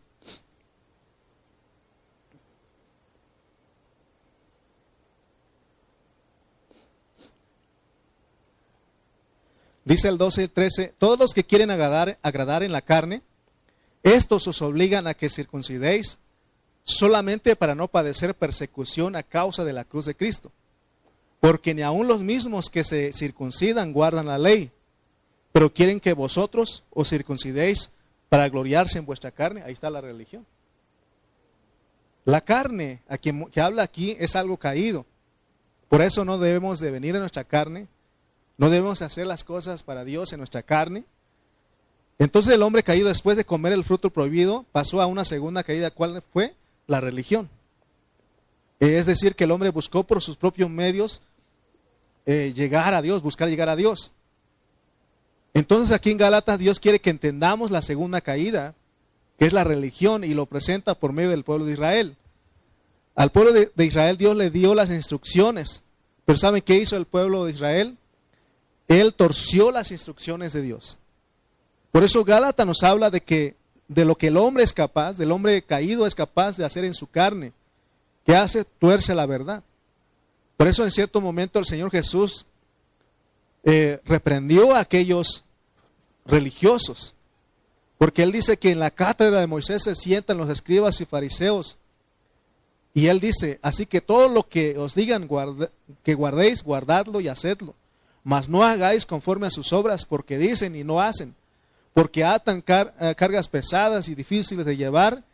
[9.88, 13.22] Dice el 12 y 13, todos los que quieren agradar, agradar en la carne,
[14.02, 16.18] estos os obligan a que circuncidéis
[16.84, 20.52] solamente para no padecer persecución a causa de la cruz de Cristo.
[21.40, 24.72] Porque ni aun los mismos que se circuncidan guardan la ley,
[25.52, 27.90] pero quieren que vosotros os circuncidéis
[28.28, 29.62] para gloriarse en vuestra carne.
[29.62, 30.44] Ahí está la religión.
[32.26, 35.06] La carne, a quien que habla aquí, es algo caído.
[35.88, 37.88] Por eso no debemos de venir a nuestra carne,
[38.58, 41.04] no debemos hacer las cosas para Dios en nuestra carne.
[42.18, 45.90] Entonces el hombre caído después de comer el fruto prohibido pasó a una segunda caída.
[45.90, 46.54] ¿Cuál fue?
[46.88, 47.48] la religión.
[48.80, 51.20] Es decir, que el hombre buscó por sus propios medios
[52.26, 54.10] eh, llegar a Dios, buscar llegar a Dios.
[55.54, 58.74] Entonces aquí en Gálatas Dios quiere que entendamos la segunda caída,
[59.38, 62.16] que es la religión, y lo presenta por medio del pueblo de Israel.
[63.14, 65.82] Al pueblo de, de Israel Dios le dio las instrucciones,
[66.24, 67.96] pero ¿saben qué hizo el pueblo de Israel?
[68.88, 70.98] Él torció las instrucciones de Dios.
[71.92, 73.54] Por eso Gálatas nos habla de que
[73.86, 76.94] de lo que el hombre es capaz, del hombre caído es capaz de hacer en
[76.94, 77.52] su carne.
[78.24, 78.64] que hace?
[78.64, 79.62] Tuerce la verdad.
[80.58, 82.44] Por eso en cierto momento el Señor Jesús
[83.64, 85.44] eh, reprendió a aquellos
[86.26, 87.14] religiosos,
[87.96, 91.78] porque Él dice que en la cátedra de Moisés se sientan los escribas y fariseos.
[92.92, 95.28] Y Él dice, así que todo lo que os digan
[96.02, 97.74] que guardéis, guardadlo y hacedlo,
[98.28, 101.34] mas no hagáis conforme a sus obras, porque dicen y no hacen
[101.98, 105.24] porque atan eh, cargas pesadas y difíciles de llevar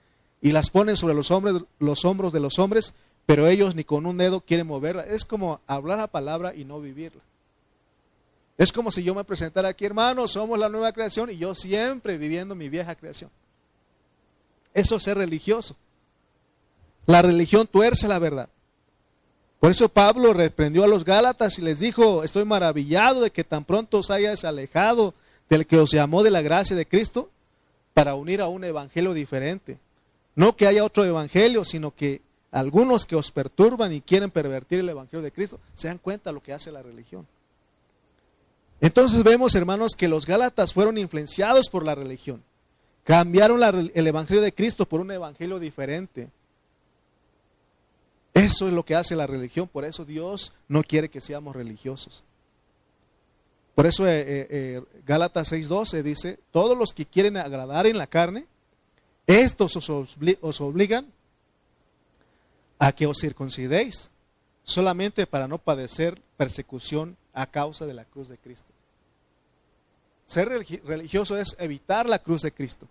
[0.41, 2.95] y las ponen sobre los, hombres, los hombros de los hombres,
[3.27, 5.05] pero ellos ni con un dedo quieren moverla.
[5.05, 7.21] Es como hablar la palabra y no vivirla.
[8.57, 12.17] Es como si yo me presentara aquí, hermano, somos la nueva creación y yo siempre
[12.17, 13.31] viviendo mi vieja creación.
[14.73, 15.77] Eso es ser religioso.
[17.05, 18.49] La religión tuerce la verdad.
[19.65, 23.65] Por eso Pablo reprendió a los Gálatas y les dijo, estoy maravillado de que tan
[23.65, 25.15] pronto os hayáis alejado
[25.49, 27.31] del que os llamó de la gracia de Cristo
[27.95, 29.79] para unir a un evangelio diferente.
[30.35, 32.21] No que haya otro evangelio, sino que
[32.53, 36.35] algunos que os perturban y quieren pervertir el evangelio de Cristo se dan cuenta de
[36.35, 37.27] lo que hace la religión.
[38.83, 42.43] Entonces vemos, hermanos, que los Gálatas fueron influenciados por la religión.
[43.03, 43.62] Cambiaron
[43.95, 46.29] el evangelio de Cristo por un evangelio diferente.
[48.35, 52.24] Eso es lo que hace la religión, por eso Dios no quiere que seamos religiosos.
[53.76, 58.09] Por eso eh, eh, eh Gálatas 6:12 dice, todos los que quieren agradar en la
[58.09, 58.47] carne,
[59.26, 61.07] estos os, obligan
[62.78, 64.11] a que os circuncidéis,
[64.64, 68.68] solamente para no padecer persecución a causa de la cruz de Cristo.
[70.26, 72.89] Ser religioso es evitar la cruz de Cristo.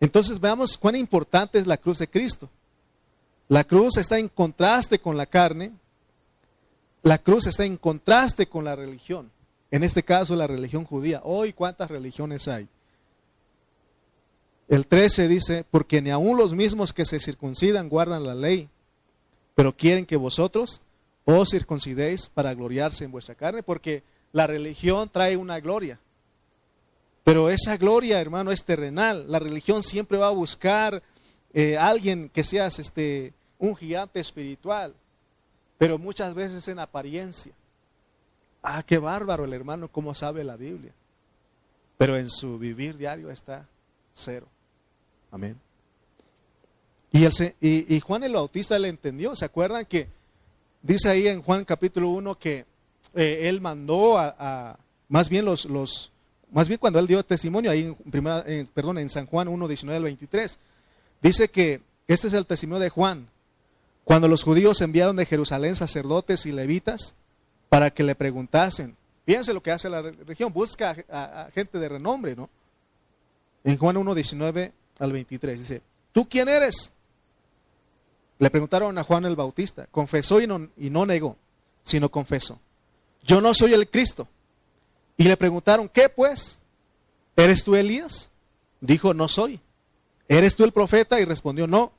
[0.00, 2.48] Entonces veamos cuán importante es la cruz de Cristo.
[3.48, 5.72] La cruz está en contraste con la carne,
[7.02, 9.30] la cruz está en contraste con la religión.
[9.70, 11.20] En este caso, la religión judía.
[11.24, 12.68] Hoy, ¿cuántas religiones hay?
[14.68, 18.68] El 13 dice, porque ni aun los mismos que se circuncidan guardan la ley,
[19.54, 20.82] pero quieren que vosotros
[21.24, 25.98] os circuncidéis para gloriarse en vuestra carne, porque la religión trae una gloria.
[27.24, 29.30] Pero esa gloria, hermano, es terrenal.
[29.30, 31.02] La religión siempre va a buscar
[31.52, 34.94] eh, alguien que seas este, un gigante espiritual,
[35.76, 37.52] pero muchas veces en apariencia.
[38.62, 40.92] Ah, qué bárbaro el hermano, cómo sabe la Biblia.
[41.96, 43.66] Pero en su vivir diario está
[44.12, 44.46] cero.
[45.30, 45.58] Amén.
[47.10, 49.34] Y, el, y, Juan el Bautista le entendió.
[49.34, 50.08] ¿Se acuerdan que
[50.82, 52.66] dice ahí en Juan capítulo 1 que
[53.14, 54.78] eh, él mandó a,
[55.08, 56.12] más bien los, los,
[56.52, 58.44] más bien cuando él dio testimonio ahí en, primera,
[58.74, 60.58] perdón, en San Juan 1, 19 al 23,
[61.22, 63.26] dice que este es el testimonio de Juan.
[64.08, 67.12] Cuando los judíos enviaron de Jerusalén sacerdotes y levitas
[67.68, 68.96] para que le preguntasen,
[69.26, 72.48] fíjense lo que hace la región, busca a, gente de renombre, ¿no?
[73.64, 75.82] En Juan 1, 19 al 23 dice,
[76.12, 76.90] ¿tú quién eres?
[78.38, 81.36] Le preguntaron a Juan el Bautista, confesó y no, y no negó,
[81.82, 82.58] sino confesó.
[83.24, 84.26] Yo no soy el Cristo.
[85.18, 86.60] Y le preguntaron, ¿qué pues?
[87.36, 88.30] ¿Eres tú Elías?
[88.80, 89.60] Dijo, no soy.
[90.28, 91.20] ¿Eres tú el profeta?
[91.20, 91.92] Y respondió, no.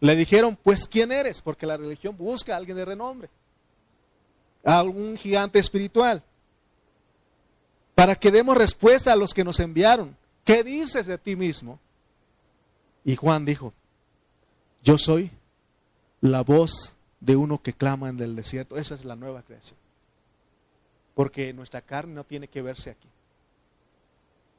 [0.00, 1.42] Le dijeron, pues ¿quién eres?
[1.42, 3.28] Porque la religión busca a alguien de renombre,
[4.64, 6.22] a algún gigante espiritual,
[7.94, 10.16] para que demos respuesta a los que nos enviaron.
[10.44, 11.78] ¿Qué dices de ti mismo?
[13.04, 13.74] Y Juan dijo,
[14.82, 15.30] yo soy
[16.20, 18.76] la voz de uno que clama en el desierto.
[18.76, 19.78] Esa es la nueva creación.
[21.14, 23.08] Porque nuestra carne no tiene que verse aquí.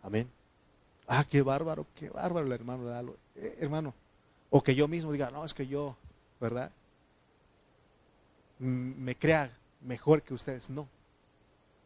[0.04, 0.30] Amén.
[1.08, 3.16] Ah, qué bárbaro, qué bárbaro hermano.
[3.36, 3.94] Eh, hermano,
[4.52, 5.96] o que yo mismo diga, no, es que yo,
[6.40, 6.72] ¿verdad?
[8.60, 10.70] Me crea mejor que ustedes.
[10.70, 10.88] No.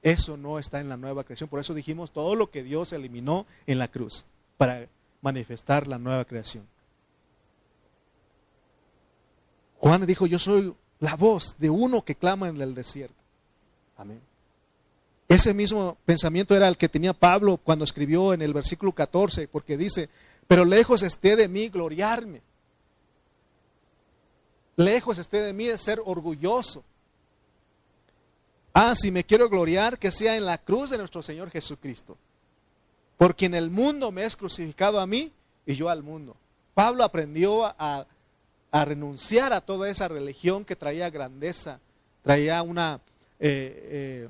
[0.02, 1.48] Eso no está en la nueva creación.
[1.48, 4.26] Por eso dijimos todo lo que Dios eliminó en la cruz
[4.58, 4.88] para
[5.22, 6.68] manifestar la nueva creación.
[9.80, 13.16] Juan dijo, yo soy la voz de uno que clama en el desierto.
[13.96, 14.22] Amén.
[15.28, 19.78] Ese mismo pensamiento era el que tenía Pablo cuando escribió en el versículo 14, porque
[19.78, 20.10] dice,
[20.48, 22.42] pero lejos esté de mí gloriarme.
[24.76, 26.84] Lejos esté de mí de ser orgulloso.
[28.74, 32.18] Ah, si me quiero gloriar, que sea en la cruz de nuestro Señor Jesucristo.
[33.18, 35.32] Porque en el mundo me es crucificado a mí
[35.66, 36.36] y yo al mundo.
[36.74, 38.06] Pablo aprendió a,
[38.74, 41.80] renunciar a toda esa religión que traía grandeza,
[42.22, 43.00] traía una,
[43.40, 44.28] eh,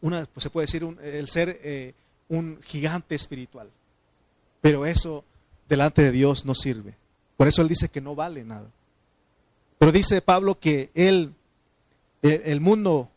[0.00, 1.92] una pues se puede decir, el ser eh,
[2.30, 3.68] un gigante espiritual.
[4.62, 5.22] Pero eso
[5.68, 6.94] delante de Dios no sirve.
[7.36, 8.70] Por eso él dice que no vale nada.
[9.78, 11.34] Pero dice Pablo que él,
[12.22, 13.10] el mundo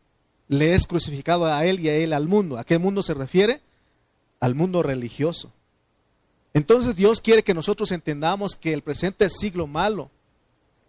[0.49, 2.57] le es crucificado a él y a él al mundo.
[2.57, 3.61] ¿A qué mundo se refiere?
[4.39, 5.51] Al mundo religioso.
[6.53, 10.09] Entonces Dios quiere que nosotros entendamos que el presente siglo malo,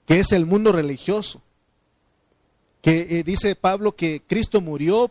[0.06, 1.42] que es el mundo religioso,
[2.82, 5.10] que eh, dice Pablo que Cristo murió,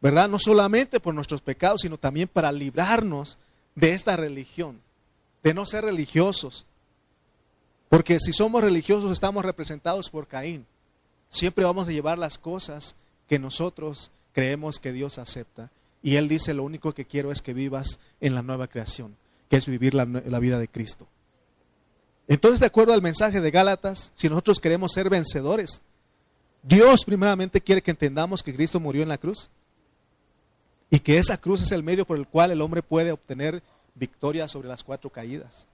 [0.00, 0.28] ¿verdad?
[0.28, 3.38] No solamente por nuestros pecados, sino también para librarnos
[3.74, 4.80] de esta religión,
[5.42, 6.64] de no ser religiosos,
[7.94, 10.66] porque si somos religiosos estamos representados por Caín.
[11.28, 12.96] Siempre vamos a llevar las cosas
[13.28, 15.70] que nosotros creemos que Dios acepta.
[16.02, 19.14] Y Él dice, lo único que quiero es que vivas en la nueva creación,
[19.48, 21.06] que es vivir la, la vida de Cristo.
[22.26, 25.80] Entonces, de acuerdo al mensaje de Gálatas, si nosotros queremos ser vencedores,
[26.64, 29.50] Dios primeramente quiere que entendamos que Cristo murió en la cruz
[30.90, 33.62] y que esa cruz es el medio por el cual el hombre puede obtener
[33.94, 35.68] victoria sobre las cuatro caídas.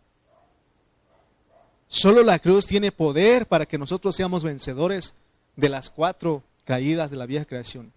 [1.92, 5.12] Solo la cruz tiene poder para que nosotros seamos vencedores
[5.56, 7.92] de las cuatro caídas de la vieja creación,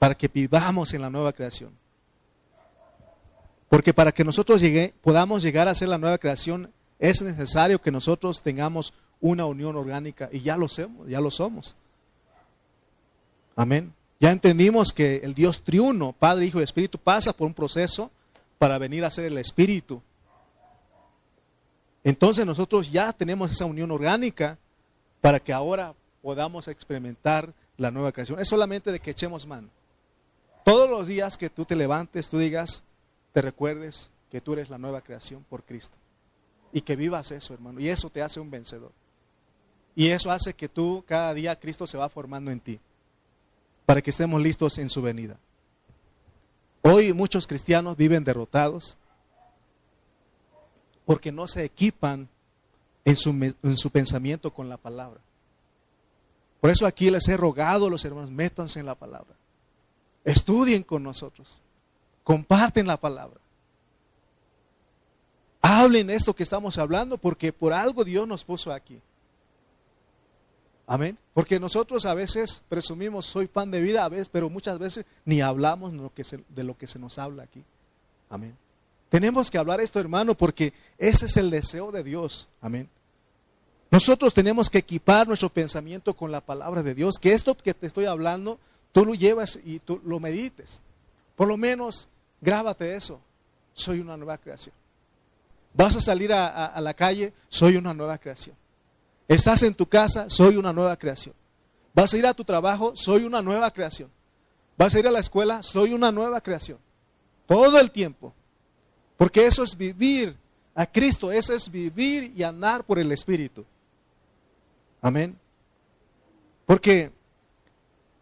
[0.00, 1.70] para que vivamos en la nueva creación.
[3.68, 4.60] Porque para que nosotros
[5.00, 10.28] podamos llegar a ser la nueva creación, es necesario que nosotros tengamos una unión orgánica
[10.32, 11.76] y ya lo somos, ya lo somos.
[13.54, 13.94] Amén.
[14.18, 18.10] Ya entendimos que el Dios triuno, Padre, Hijo y Espíritu, pasa por un proceso
[18.58, 20.02] para venir a ser el Espíritu
[22.08, 24.56] entonces nosotros ya tenemos esa unión orgánica
[25.20, 28.40] para que ahora podamos experimentar la nueva creación.
[28.40, 29.68] Es solamente de que echemos mano.
[30.64, 32.82] Todos los días que tú te levantes, tú digas,
[33.34, 35.98] te recuerdes que tú eres la nueva creación por Cristo.
[36.72, 37.78] Y que vivas eso, hermano.
[37.78, 38.92] Y eso te hace un vencedor.
[39.94, 42.80] Y eso hace que tú, cada día, Cristo se va formando en ti.
[43.84, 45.38] Para que estemos listos en su venida.
[46.80, 48.96] Hoy muchos cristianos viven derrotados,
[51.08, 52.28] porque no se equipan
[53.02, 55.18] en su, en su pensamiento con la palabra.
[56.60, 59.34] Por eso aquí les he rogado a los hermanos, métanse en la palabra.
[60.22, 61.62] Estudien con nosotros.
[62.24, 63.40] Comparten la palabra.
[65.62, 69.00] Hablen esto que estamos hablando porque por algo Dios nos puso aquí.
[70.86, 71.16] Amén.
[71.32, 75.40] Porque nosotros a veces presumimos soy pan de vida, a veces, pero muchas veces ni
[75.40, 77.64] hablamos de lo que de lo que se nos habla aquí.
[78.28, 78.54] Amén.
[79.08, 82.48] Tenemos que hablar esto, hermano, porque ese es el deseo de Dios.
[82.60, 82.88] Amén.
[83.90, 87.86] Nosotros tenemos que equipar nuestro pensamiento con la palabra de Dios, que esto que te
[87.86, 88.58] estoy hablando,
[88.92, 90.82] tú lo llevas y tú lo medites.
[91.36, 92.08] Por lo menos,
[92.40, 93.20] grábate eso.
[93.72, 94.74] Soy una nueva creación.
[95.72, 98.56] Vas a salir a, a la calle, soy una nueva creación.
[99.26, 101.34] Estás en tu casa, soy una nueva creación.
[101.94, 104.10] Vas a ir a tu trabajo, soy una nueva creación.
[104.76, 106.78] Vas a ir a la escuela, soy una nueva creación.
[107.46, 108.34] Todo el tiempo.
[109.18, 110.34] Porque eso es vivir
[110.74, 113.66] a Cristo, eso es vivir y andar por el Espíritu.
[115.02, 115.36] Amén.
[116.64, 117.10] Porque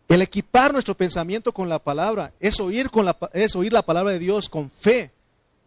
[0.09, 4.19] el equipar nuestro pensamiento con la palabra es oír, con es oír la palabra de
[4.19, 5.11] Dios con fe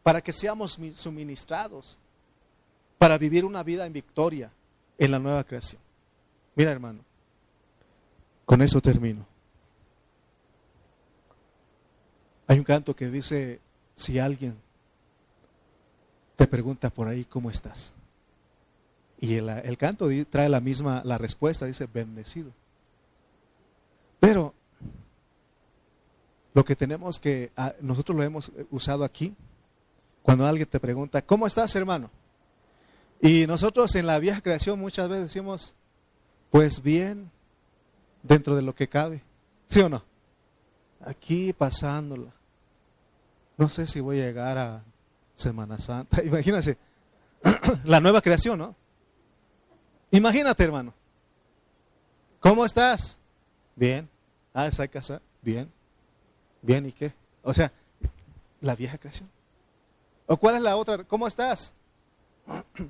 [0.02, 2.00] para que seamos suministrados,
[2.98, 4.52] para vivir una vida en victoria
[4.98, 5.82] en la nueva creación.
[6.56, 7.02] Mira hermano,
[8.46, 9.28] con eso termino.
[12.48, 13.60] Hay un canto que dice,
[13.96, 14.58] si alguien
[16.40, 17.92] te pregunta por ahí cómo estás.
[19.20, 22.54] Y el, canto trae la misma, la respuesta, dice, bendecido.
[24.22, 24.54] Pero
[26.54, 29.36] lo que tenemos que, ah, nosotros lo hemos usado aquí,
[30.24, 32.10] cuando alguien te pregunta, ¿cómo estás hermano?
[33.20, 35.74] Y nosotros en la vieja creación muchas veces decimos,
[36.52, 37.30] pues bien,
[38.24, 39.22] dentro de lo que cabe.
[39.68, 40.06] ¿Sí o no?
[41.02, 42.32] Aquí pasándola.
[43.58, 44.86] No sé si voy a llegar a
[45.40, 46.22] Semana Santa.
[46.24, 46.78] Imagínense,
[47.86, 48.76] la nueva creación, ¿no?
[50.12, 50.94] Imagínate, hermano.
[52.40, 53.18] ¿Cómo estás?
[53.76, 54.10] Bien.
[54.54, 55.22] Ah, ¿está casa?
[55.42, 55.72] Bien.
[56.62, 57.14] Bien, ¿y qué?
[57.44, 57.72] O sea,
[58.60, 59.30] la vieja creación.
[60.28, 61.04] ¿O cuál es la otra?
[61.04, 61.72] ¿Cómo estás?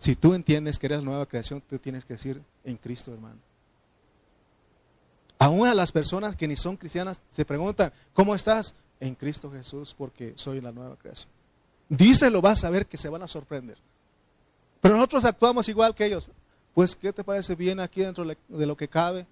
[0.00, 3.40] Si tú entiendes que eres nueva creación, tú tienes que decir en Cristo, hermano.
[5.40, 8.76] Aún a las personas que ni son cristianas se preguntan, ¿cómo estás?
[9.00, 11.30] En Cristo Jesús, porque soy la nueva creación.
[11.88, 13.78] Díselo, vas a ver que se van a sorprender.
[14.80, 16.30] Pero nosotros actuamos igual que ellos.
[16.74, 19.26] Pues, ¿qué te parece bien aquí dentro de lo que cabe?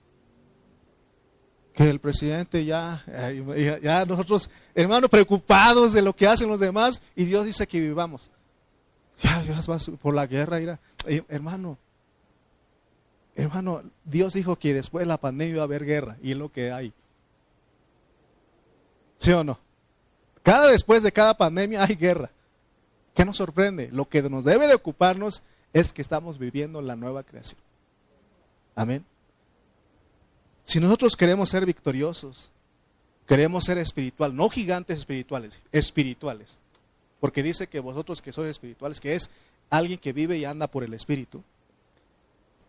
[1.72, 3.04] Que el presidente ya,
[3.82, 8.30] ya, nosotros, hermano, preocupados de lo que hacen los demás, y Dios dice que vivamos.
[9.22, 10.80] Ya, ya vas por la guerra, irá.
[11.28, 11.78] hermano,
[13.34, 16.50] hermano, Dios dijo que después de la pandemia iba a haber guerra, y es lo
[16.50, 16.92] que hay.
[19.18, 19.58] ¿Sí o no?
[20.42, 22.30] Cada después de cada pandemia hay guerra.
[23.14, 23.88] ¿Qué nos sorprende?
[23.90, 25.42] Lo que nos debe de ocuparnos
[25.72, 27.60] es que estamos viviendo la nueva creación.
[28.74, 29.04] Amén.
[30.64, 32.50] Si nosotros queremos ser victoriosos,
[33.26, 36.58] queremos ser espiritual, no gigantes espirituales, espirituales,
[37.20, 39.30] porque dice que vosotros que sois espirituales, que es
[39.70, 41.42] alguien que vive y anda por el Espíritu,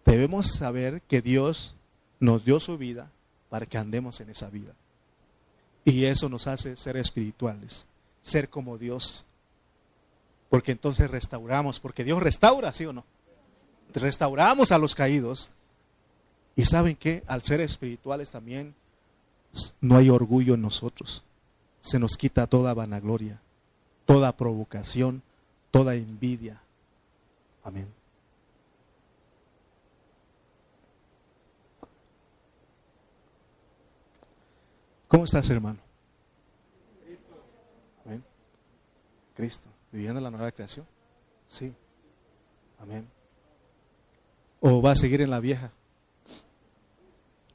[0.06, 1.76] debemos saber que Dios
[2.20, 3.12] nos dio su vida
[3.50, 4.74] para que andemos en esa vida.
[5.88, 7.86] Y eso nos hace ser espirituales,
[8.22, 9.26] ser como Dios
[10.50, 13.04] porque entonces restauramos, porque Dios restaura, ¿sí o no?
[13.94, 15.50] Restauramos a los caídos.
[16.56, 18.74] Y saben que al ser espirituales también
[19.82, 21.24] no hay orgullo en nosotros.
[21.82, 23.40] Se nos quita toda vanagloria,
[24.06, 25.22] toda provocación,
[25.72, 26.62] toda envidia.
[27.64, 27.97] Amén.
[35.08, 35.80] ¿Cómo estás, hermano?
[38.06, 38.24] Amén.
[39.36, 40.86] Cristo viviendo la nueva creación?
[41.46, 41.74] Sí.
[42.80, 43.08] Amén.
[44.60, 45.72] ¿O va a seguir en la vieja?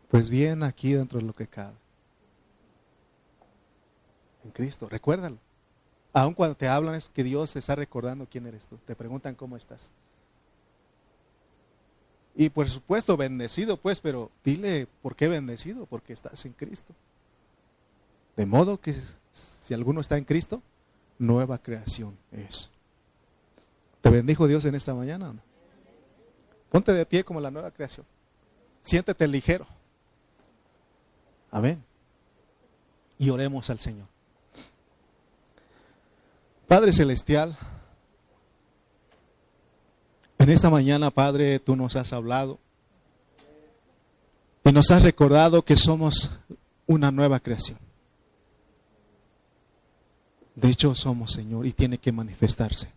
[0.08, 1.76] Pues bien aquí dentro de lo que cabe.
[4.44, 5.38] En Cristo, recuérdalo.
[6.12, 8.76] Aun cuando te hablan es que Dios te está recordando quién eres tú.
[8.78, 9.90] Te preguntan cómo estás.
[12.34, 16.94] Y por supuesto, bendecido pues, pero dile por qué bendecido, porque estás en Cristo.
[18.42, 18.92] De modo que
[19.30, 20.60] si alguno está en Cristo,
[21.16, 22.70] nueva creación es.
[24.00, 25.32] ¿Te bendijo Dios en esta mañana?
[26.68, 28.04] Ponte de pie como la nueva creación.
[28.80, 29.64] Siéntete ligero.
[31.52, 31.84] Amén.
[33.16, 34.08] Y oremos al Señor.
[36.66, 37.56] Padre Celestial,
[40.38, 42.58] en esta mañana, Padre, tú nos has hablado
[44.64, 46.36] y nos has recordado que somos
[46.88, 47.78] una nueva creación.
[50.54, 52.90] De hecho, somos, Señor, y tiene que manifestarse.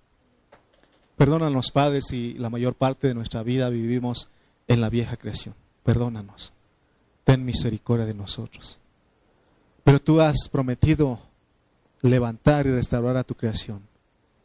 [1.17, 4.29] Perdónanos, padres, si la mayor parte de nuestra vida vivimos
[4.67, 5.55] en la vieja creación.
[5.83, 6.51] Perdónanos.
[7.23, 8.79] Ten misericordia de nosotros.
[9.83, 11.19] Pero tú has prometido
[12.01, 13.81] levantar y restaurar a tu creación.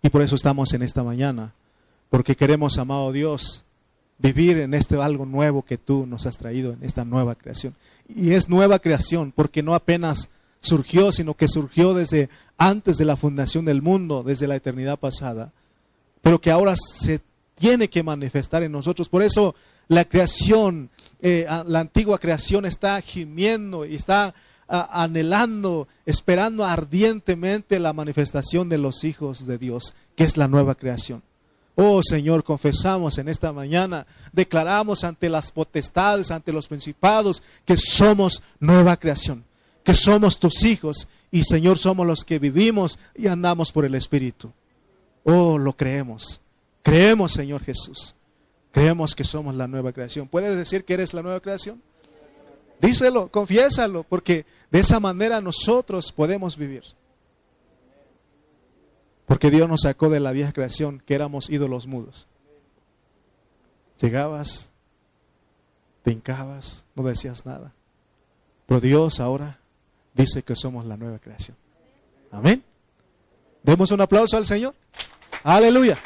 [0.03, 1.53] Y por eso estamos en esta mañana,
[2.09, 3.65] porque queremos, amado Dios,
[4.19, 7.75] vivir en este algo nuevo que tú nos has traído, en esta nueva creación.
[8.09, 10.31] Y es nueva creación, porque no apenas
[10.61, 12.29] surgió, sino que surgió desde
[12.61, 15.51] antes de la fundación del mundo, desde la eternidad pasada,
[16.21, 17.23] pero que ahora se
[17.55, 19.09] tiene que manifestar en nosotros.
[19.09, 19.55] Por eso
[19.89, 20.91] la creación,
[21.23, 24.35] eh, la antigua creación está gimiendo y está
[24.69, 31.23] anhelando, esperando ardientemente la manifestación de los hijos de Dios, que es la nueva creación.
[31.77, 38.43] Oh Señor, confesamos en esta mañana, declaramos ante las potestades, ante los principados, que somos
[38.59, 39.45] nueva creación,
[39.85, 44.53] que somos tus hijos y Señor somos los que vivimos y andamos por el Espíritu.
[45.25, 46.41] Oh, lo creemos.
[46.83, 48.15] Creemos, Señor Jesús.
[48.73, 50.29] Creemos que somos la nueva creación.
[50.29, 51.83] ¿Puedes decir que eres la nueva creación?
[52.81, 56.83] Díselo, confiésalo, porque de esa manera nosotros podemos vivir.
[59.27, 62.27] Porque Dios nos sacó de la vieja creación, que éramos ídolos mudos.
[64.01, 64.71] Llegabas,
[66.03, 67.75] te hincabas, no decías nada.
[68.67, 69.60] Pero Dios ahora
[70.21, 71.57] dice que somos la nueva creación.
[72.31, 72.63] Amén.
[73.63, 74.75] Demos un aplauso al Señor.
[75.43, 75.99] Aleluya.